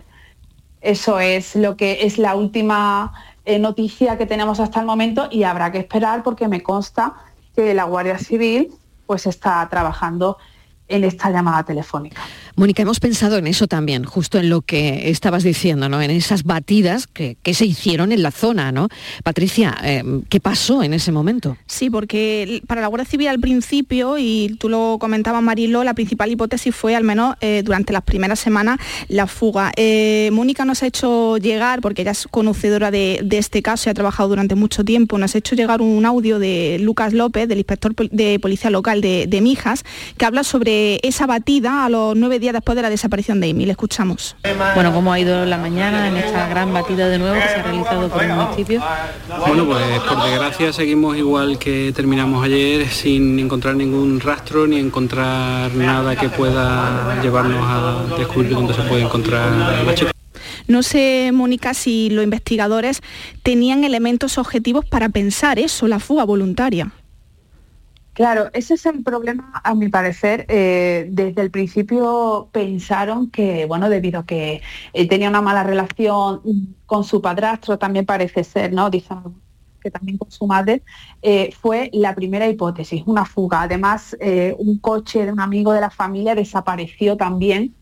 [0.81, 3.13] eso es lo que es la última
[3.45, 7.13] eh, noticia que tenemos hasta el momento y habrá que esperar porque me consta
[7.55, 8.71] que la Guardia Civil
[9.05, 10.37] pues está trabajando
[10.87, 12.21] en esta llamada telefónica.
[12.55, 16.01] Mónica, hemos pensado en eso también, justo en lo que estabas diciendo, ¿no?
[16.01, 18.87] En esas batidas que, que se hicieron en la zona, ¿no?
[19.23, 21.57] Patricia, eh, ¿qué pasó en ese momento?
[21.67, 26.31] Sí, porque para la Guardia Civil al principio, y tú lo comentabas Marilo, la principal
[26.31, 29.71] hipótesis fue al menos eh, durante las primeras semanas la fuga.
[29.75, 33.91] Eh, Mónica nos ha hecho llegar, porque ella es conocedora de, de este caso y
[33.91, 37.59] ha trabajado durante mucho tiempo, nos ha hecho llegar un audio de Lucas López, del
[37.59, 39.83] inspector de policía local de, de Mijas,
[40.17, 43.65] que habla sobre esa batida a los nueve días después de la desaparición de Amy.
[43.65, 44.35] Le escuchamos.
[44.73, 47.63] Bueno, ¿cómo ha ido la mañana en esta gran batida de nuevo que se ha
[47.63, 48.83] realizado por el municipio?
[49.45, 55.73] Bueno, pues por desgracia seguimos igual que terminamos ayer sin encontrar ningún rastro ni encontrar
[55.73, 59.51] nada que pueda llevarnos a descubrir dónde se puede encontrar
[59.85, 60.11] la chica.
[60.67, 63.01] No sé, Mónica, si los investigadores
[63.41, 66.91] tenían elementos objetivos para pensar eso, la fuga voluntaria.
[68.17, 70.45] Claro, ese es el problema, a mi parecer.
[70.49, 74.63] eh, desde el principio pensaron que, bueno, debido a que
[74.93, 76.41] eh, tenía una mala relación
[76.87, 78.89] con su padrastro, también parece ser, ¿no?
[78.89, 79.19] Dicen
[79.83, 80.81] que también con su madre,
[81.21, 83.61] eh, fue la primera hipótesis, una fuga.
[83.61, 87.75] Además, eh, un coche de un amigo de la familia desapareció también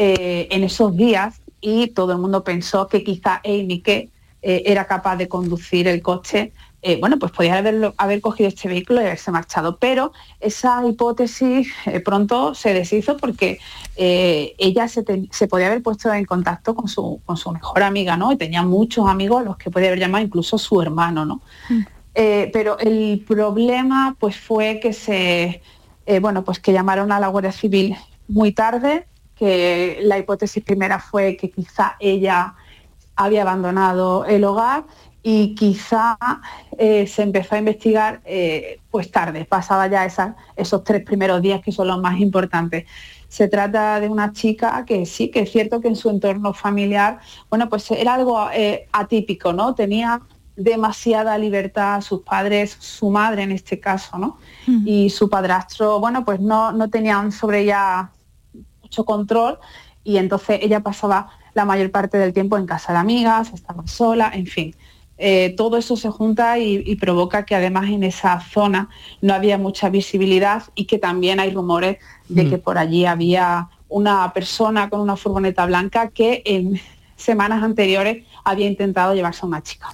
[0.00, 4.10] en esos días y todo el mundo pensó que quizá Amy, que
[4.42, 6.52] era capaz de conducir el coche,
[6.82, 9.78] eh, bueno, pues podía haberlo- haber cogido este vehículo y haberse marchado.
[9.78, 13.58] Pero esa hipótesis eh, pronto se deshizo porque
[13.96, 18.16] eh, ella se, se podía haber puesto en contacto con su, con su mejor amiga,
[18.16, 18.32] ¿no?
[18.32, 21.40] Y tenía muchos amigos a los que podía haber llamado incluso su hermano, ¿no?
[22.14, 25.62] Eh, pero el problema pues fue que se
[26.20, 27.94] bueno pues que llamaron a la Guardia Civil
[28.28, 32.54] muy tarde, que la hipótesis primera fue que quizá ella
[33.14, 34.84] había abandonado el hogar
[35.30, 36.16] y quizá
[36.78, 41.60] eh, se empezó a investigar eh, pues tarde, pasaba ya esa- esos tres primeros días
[41.60, 42.86] que son los más importantes.
[43.28, 47.18] Se trata de una chica que sí, que es cierto que en su entorno familiar,
[47.50, 49.74] bueno, pues era algo eh, atípico, ¿no?
[49.74, 50.22] Tenía
[50.56, 54.38] demasiada libertad sus padres, su madre en este caso, ¿no?
[54.86, 58.10] Y su padrastro, bueno, pues no, no tenían sobre ella
[58.82, 59.58] mucho control
[60.04, 64.30] y entonces ella pasaba la mayor parte del tiempo en casa de amigas, estaba sola,
[64.32, 64.74] en fin.
[65.18, 68.88] Eh, todo eso se junta y, y provoca que además en esa zona
[69.20, 71.98] no había mucha visibilidad y que también hay rumores
[72.28, 76.80] de que por allí había una persona con una furgoneta blanca que en
[77.16, 79.88] semanas anteriores había intentado llevarse a una chica.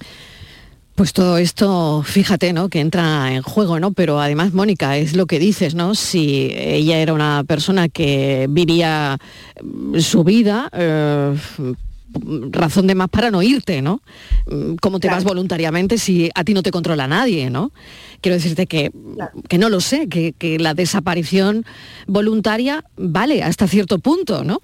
[0.95, 2.69] Pues todo esto, fíjate, ¿no?
[2.69, 3.91] Que entra en juego, ¿no?
[3.91, 5.93] Pero además, Mónica, es lo que dices, ¿no?
[5.93, 9.17] Si ella era una persona que vivía
[9.61, 11.35] mm, su vida, eh,
[12.51, 14.01] razón de más para no irte, ¿no?
[14.47, 17.71] Mm, ¿Cómo te vas voluntariamente si a ti no te controla nadie, ¿no?
[18.21, 18.91] Quiero decirte que,
[19.49, 21.65] que no lo sé, que, que la desaparición
[22.07, 24.59] voluntaria vale hasta cierto punto, ¿no?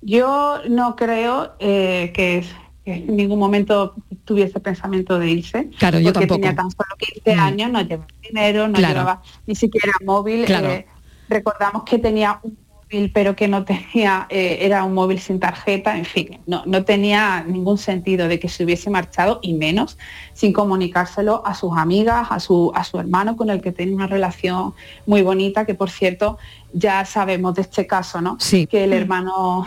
[0.00, 2.44] Yo no creo eh, que,
[2.84, 3.94] que en ningún momento
[4.24, 5.70] tuviese pensamiento de irse.
[5.78, 6.36] Claro, yo tampoco.
[6.40, 8.94] tenía tan solo 15 años, no llevaba dinero, no Claro.
[8.94, 10.44] llevaba ni siquiera móvil.
[10.44, 10.68] Claro.
[10.70, 10.86] eh,
[11.28, 12.56] recordamos que tenía un
[12.90, 16.84] móvil, pero que no tenía, eh, era un móvil sin tarjeta, en fin, no, no
[16.84, 19.98] tenía ningún sentido de que se hubiese marchado y menos
[20.32, 24.06] sin comunicárselo a sus amigas, a su, a su hermano con el que tenía una
[24.06, 24.74] relación
[25.06, 26.38] muy bonita, que por cierto
[26.72, 28.36] ya sabemos de este caso, ¿no?
[28.40, 28.66] Sí.
[28.66, 29.66] Que el hermano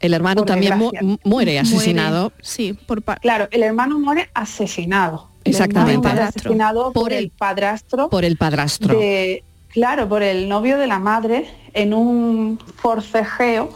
[0.00, 0.90] El hermano Por también mu-
[1.24, 2.32] muere asesinado.
[2.40, 5.28] Sí, por Claro, el hermano muere asesinado.
[5.44, 5.98] El Exactamente.
[5.98, 6.40] muere Padrastro.
[6.50, 8.08] asesinado por, Por el, el- padrastro.
[8.08, 8.98] Por el padrastro.
[8.98, 13.70] de- claro, por el novio de la madre en un forcejeo.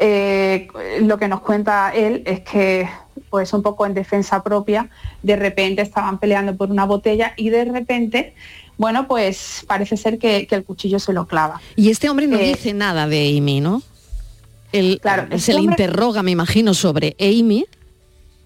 [0.00, 0.68] eh,
[1.00, 2.88] lo que nos cuenta él es que,
[3.30, 4.88] pues un poco en defensa propia,
[5.24, 8.32] de repente estaban peleando por una botella y de repente,
[8.76, 11.60] bueno, pues parece ser que, que el cuchillo se lo clava.
[11.74, 13.82] Y este hombre no Eh, dice nada de Amy, ¿no?
[14.70, 17.66] Él, Claro, se este le hombre- interroga, me imagino, sobre Amy,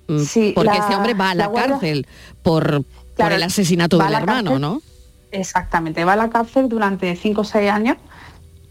[0.09, 2.07] mm, Sí, porque la- este hombre va a la, cárcel
[2.43, 2.85] por, por
[3.17, 4.61] Claro, el asesinato del hermano, cárcel.
[4.63, 4.83] ¿no?
[5.33, 7.97] Exactamente, va a la cárcel durante 5 o 6 años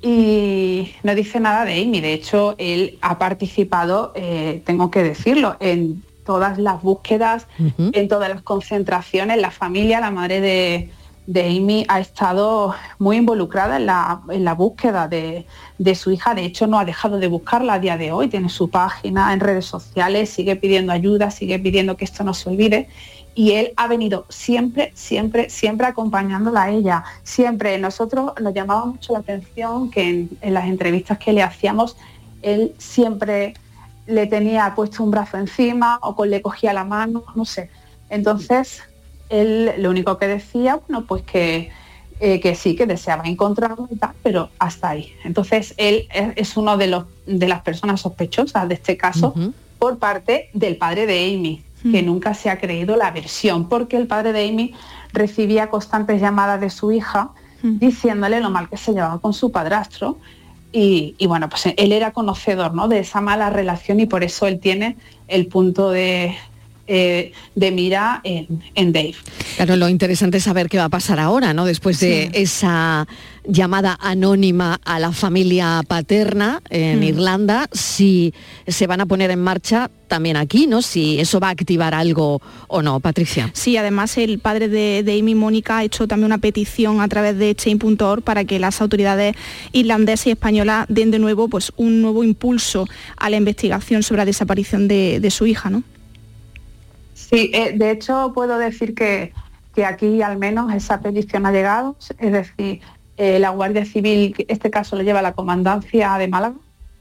[0.01, 2.01] y no dice nada de Amy.
[2.01, 7.47] De hecho, él ha participado, eh, tengo que decirlo, en todas las búsquedas,
[7.77, 9.39] en todas las concentraciones.
[9.39, 10.89] La familia, la madre de,
[11.27, 15.45] de Amy, ha estado muy involucrada en la, en la búsqueda de,
[15.77, 16.33] de su hija.
[16.33, 18.27] De hecho, no ha dejado de buscarla a día de hoy.
[18.27, 22.49] Tiene su página en redes sociales, sigue pidiendo ayuda, sigue pidiendo que esto no se
[22.49, 22.87] olvide
[23.33, 27.03] y él ha venido siempre, siempre, siempre acompañándola a ella.
[27.23, 27.77] Siempre.
[27.77, 31.95] Nosotros nos llamaba mucho la atención que en, en las entrevistas que le hacíamos,
[32.41, 33.53] él siempre
[34.07, 37.69] le tenía puesto un brazo encima o con- le cogía la mano, no sé.
[38.09, 38.81] Entonces,
[39.29, 41.69] él lo único que decía, bueno, pues que,
[42.19, 45.13] eh, que sí, que deseaba encontrarlo y tal, pero hasta ahí.
[45.23, 49.33] Entonces, él es, es uno de, los, de las personas sospechosas de este caso
[49.79, 54.07] por parte del padre de Amy, que nunca se ha creído la versión, porque el
[54.07, 54.73] padre de Amy
[55.13, 57.31] recibía constantes llamadas de su hija
[57.63, 60.17] diciéndole lo mal que se llevaba con su padrastro.
[60.73, 62.87] Y, y bueno, pues él era conocedor ¿no?
[62.87, 64.95] de esa mala relación y por eso él tiene
[65.27, 66.35] el punto de,
[66.87, 69.15] eh, de mira en, en Dave.
[69.57, 71.65] Claro, lo interesante es saber qué va a pasar ahora, ¿no?
[71.65, 73.07] Después de esa
[73.45, 77.03] llamada anónima a la familia paterna en Mm.
[77.03, 78.33] Irlanda, si
[78.67, 80.81] se van a poner en marcha también aquí, ¿no?
[80.81, 83.49] Si eso va a activar algo o no, Patricia.
[83.53, 87.37] Sí, además el padre de, de Amy Mónica ha hecho también una petición a través
[87.37, 89.35] de Chain.org para que las autoridades
[89.71, 92.85] irlandesas y españolas den de nuevo pues, un nuevo impulso
[93.17, 95.83] a la investigación sobre la desaparición de, de su hija, ¿no?
[97.13, 99.31] Sí, eh, de hecho puedo decir que,
[99.73, 102.81] que aquí al menos esa petición ha llegado, es decir,
[103.23, 106.55] eh, la Guardia Civil, que este caso lo lleva la Comandancia de Málaga,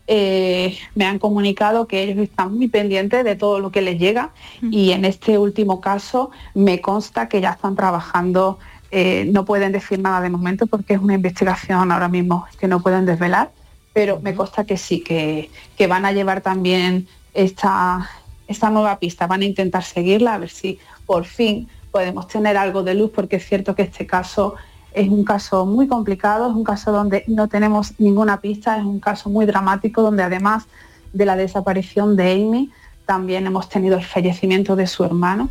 [0.06, 4.32] eh, me han comunicado que ellos están muy pendientes de todo lo que les llega
[4.60, 8.58] y en este último caso me consta que ya están trabajando,
[8.90, 12.82] eh, no pueden decir nada de momento porque es una investigación ahora mismo que no
[12.82, 13.50] pueden desvelar,
[13.94, 15.48] pero me consta que sí, que,
[15.78, 18.10] que van a llevar también esta,
[18.46, 22.82] esta nueva pista, van a intentar seguirla a ver si por fin podemos tener algo
[22.82, 24.56] de luz porque es cierto que este caso
[24.92, 29.00] es un caso muy complicado, es un caso donde no tenemos ninguna pista, es un
[29.00, 30.64] caso muy dramático donde además
[31.12, 32.70] de la desaparición de Amy
[33.06, 35.48] también hemos tenido el fallecimiento de su hermano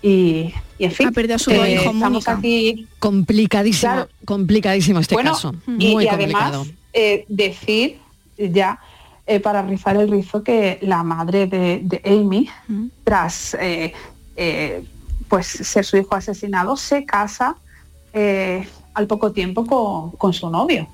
[0.00, 4.08] y, y en fin, Ha perdido a sus dos eh, estamos aquí Complicadísimo, Claro.
[4.24, 5.54] complicadísimo este bueno, caso.
[5.78, 6.60] y, Muy y complicado.
[6.62, 7.98] además eh, decir
[8.38, 8.78] ya
[9.26, 12.48] eh, para rizar el rizo que la madre de, de Amy,
[13.04, 13.92] tras eh,
[14.36, 14.82] eh,
[15.28, 17.56] pues ser su hijo asesinado, se casa
[18.14, 20.88] eh, al poco tiempo con, con su novio.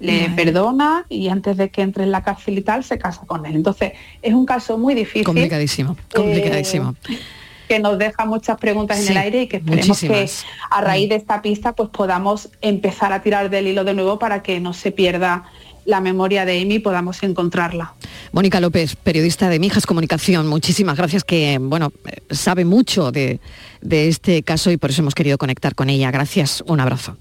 [0.00, 3.46] Le perdona y antes de que entre en la cárcel y tal, se casa con
[3.46, 3.54] él.
[3.54, 5.24] Entonces, es un caso muy difícil.
[5.24, 6.94] Complicadísimo, complicadísimo.
[7.08, 7.18] eh,
[7.68, 10.28] que nos deja muchas preguntas en el aire y que esperemos que
[10.70, 14.42] a raíz de esta pista pues podamos empezar a tirar del hilo de nuevo para
[14.42, 15.44] que no se pierda
[15.86, 17.94] la memoria de Amy y podamos encontrarla.
[18.32, 23.40] Mónica López, periodista de Mijas Comunicación, muchísimas gracias que, bueno, eh, sabe mucho de,
[23.80, 26.10] de este caso y por eso hemos querido conectar con ella.
[26.10, 27.16] Gracias, un abrazo.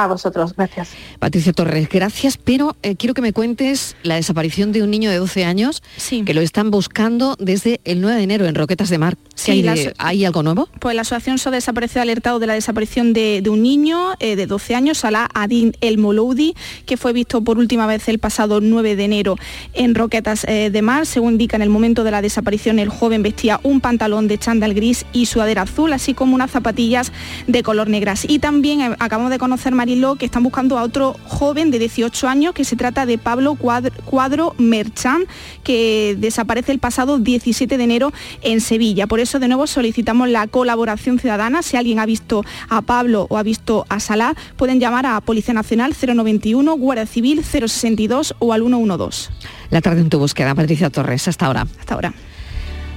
[0.00, 0.90] A vosotros, gracias.
[1.18, 5.16] Patricia Torres, gracias, pero eh, quiero que me cuentes la desaparición de un niño de
[5.16, 5.82] 12 años
[6.24, 9.16] que lo están buscando desde el 9 de enero en Roquetas de Mar.
[9.16, 10.68] ¿Qué Sí, hay, de- las- ¿Hay algo nuevo?
[10.80, 14.36] Pues la asociación So Desaparecido ha alertado de la desaparición de, de un niño eh,
[14.36, 16.54] de 12 años, Salah Adin El Moloudi,
[16.86, 19.36] que fue visto por última vez el pasado 9 de enero
[19.74, 21.06] en Roquetas eh, de Mar.
[21.06, 24.74] Según indica, en el momento de la desaparición el joven vestía un pantalón de chándal
[24.74, 27.12] gris y sudadera azul, así como unas zapatillas
[27.46, 28.24] de color negras.
[28.28, 32.28] Y también eh, acabamos de conocer, Mariló, que están buscando a otro joven de 18
[32.28, 35.24] años, que se trata de Pablo Cuadro, Cuadro Merchán,
[35.64, 38.12] que desaparece el pasado 17 de enero
[38.42, 39.06] en Sevilla.
[39.06, 41.62] Por eso de nuevo solicitamos la colaboración ciudadana.
[41.62, 45.54] Si alguien ha visto a Pablo o ha visto a Salah, pueden llamar a Policía
[45.54, 49.30] Nacional 091, Guardia Civil 062 o al 112.
[49.70, 51.66] La tarde en tu búsqueda, Patricia Torres, hasta ahora.
[51.80, 52.12] Hasta ahora.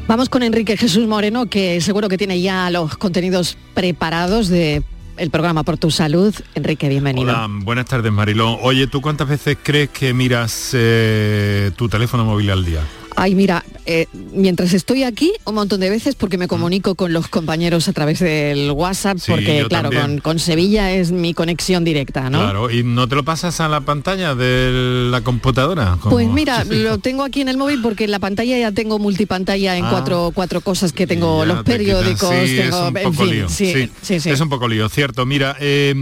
[0.09, 4.83] Vamos con Enrique Jesús Moreno, que seguro que tiene ya los contenidos preparados de
[5.21, 6.33] el programa Por tu Salud.
[6.55, 7.29] Enrique, bienvenido.
[7.29, 8.57] Hola, buenas tardes Marilón.
[8.63, 12.81] Oye, ¿tú cuántas veces crees que miras eh, tu teléfono móvil al día?
[13.23, 17.27] Ay, mira, eh, mientras estoy aquí, un montón de veces porque me comunico con los
[17.27, 22.31] compañeros a través del WhatsApp, Sí, porque claro, con, con Sevilla es mi conexión directa,
[22.31, 22.39] ¿no?
[22.39, 25.97] Claro, y no te lo pasas a la pantalla de la computadora.
[26.01, 28.97] Como- Pues mira, lo tengo aquí en el móvil porque en la pantalla ya tengo
[28.97, 29.89] multipantalla en Ah.
[29.91, 33.31] cuatro, cuatro cosas que tengo, los te periódicos, sí, tengo, es un en poco fin,
[33.31, 33.49] lío.
[33.49, 34.29] sí, sí, sí, sí.
[34.31, 35.27] Es un poco lío, cierto.
[35.27, 35.93] Mira, eh,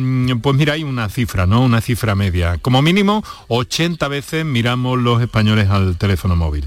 [0.41, 1.63] pues mira, hay una cifra, ¿no?
[1.65, 2.57] Una cifra media.
[2.61, 6.63] Como mínimo, 80 veces miramos los españoles al teléfono móvil.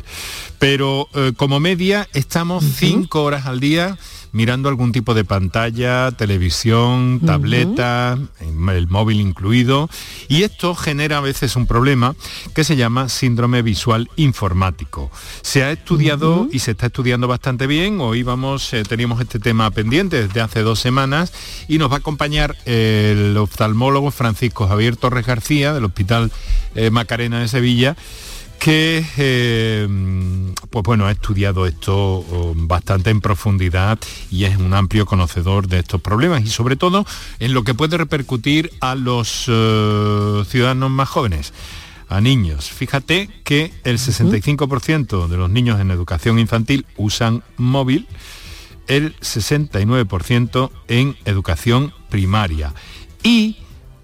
[0.58, 3.98] Pero eh, como media estamos 5 horas al día
[4.32, 9.88] mirando algún tipo de pantalla, televisión, tableta, el móvil incluido.
[10.28, 12.16] Y esto genera a veces un problema
[12.54, 15.10] que se llama síndrome visual informático.
[15.42, 18.00] Se ha estudiado y se está estudiando bastante bien.
[18.00, 21.32] Hoy vamos, eh, teníamos este tema pendiente desde hace dos semanas
[21.68, 26.32] y nos va a acompañar el oftalmólogo Francisco Javier Torres García del Hospital
[26.74, 27.96] eh, Macarena de Sevilla
[28.62, 29.88] que eh,
[30.70, 33.98] pues bueno ha estudiado esto oh, bastante en profundidad
[34.30, 37.04] y es un amplio conocedor de estos problemas y sobre todo
[37.40, 41.52] en lo que puede repercutir a los eh, ciudadanos más jóvenes
[42.08, 42.70] a niños.
[42.70, 48.06] Fíjate que el 65% de los niños en educación infantil usan móvil,
[48.86, 52.72] el 69% en educación primaria.
[53.24, 53.56] Y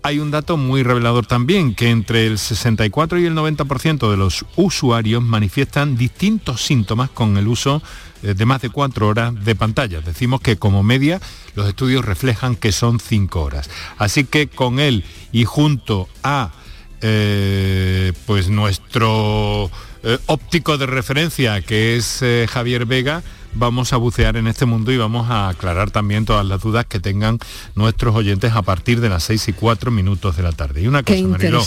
[0.03, 4.45] hay un dato muy revelador también, que entre el 64 y el 90% de los
[4.57, 7.83] usuarios manifiestan distintos síntomas con el uso
[8.23, 10.01] eh, de más de cuatro horas de pantalla.
[10.01, 11.21] Decimos que como media
[11.55, 13.71] los estudios reflejan que son cinco horas.
[13.99, 16.53] Así que con él y junto a
[17.01, 19.71] eh, pues nuestro
[20.03, 23.23] eh, óptico de referencia, que es Javier Vega,
[23.59, 27.01] vamos a bucear en este mundo y vamos a aclarar también todas las dudas que
[27.01, 27.39] tengan
[27.75, 30.83] nuestros oyentes a partir de las 6 y 4 minutos de la tarde.
[30.83, 31.63] Y una cosa, Mariló,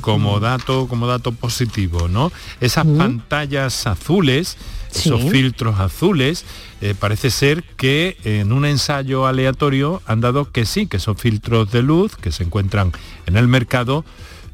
[0.00, 2.32] como dato, como dato positivo, ¿no?
[2.60, 4.56] Esas pantallas azules,
[4.94, 6.44] esos filtros azules,
[6.80, 11.70] eh, parece ser que en un ensayo aleatorio han dado que sí, que son filtros
[11.70, 12.92] de luz que se encuentran
[13.26, 14.04] en el mercado,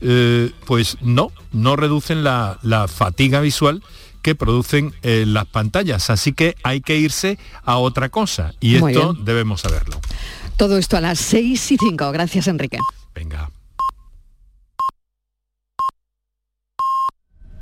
[0.00, 3.82] eh, pues no, no reducen la, la fatiga visual
[4.22, 6.08] que producen eh, las pantallas.
[6.10, 8.54] Así que hay que irse a otra cosa.
[8.60, 9.24] Y Muy esto bien.
[9.24, 10.00] debemos saberlo.
[10.56, 12.12] Todo esto a las 6 y 5.
[12.12, 12.78] Gracias, Enrique.
[13.14, 13.50] Venga.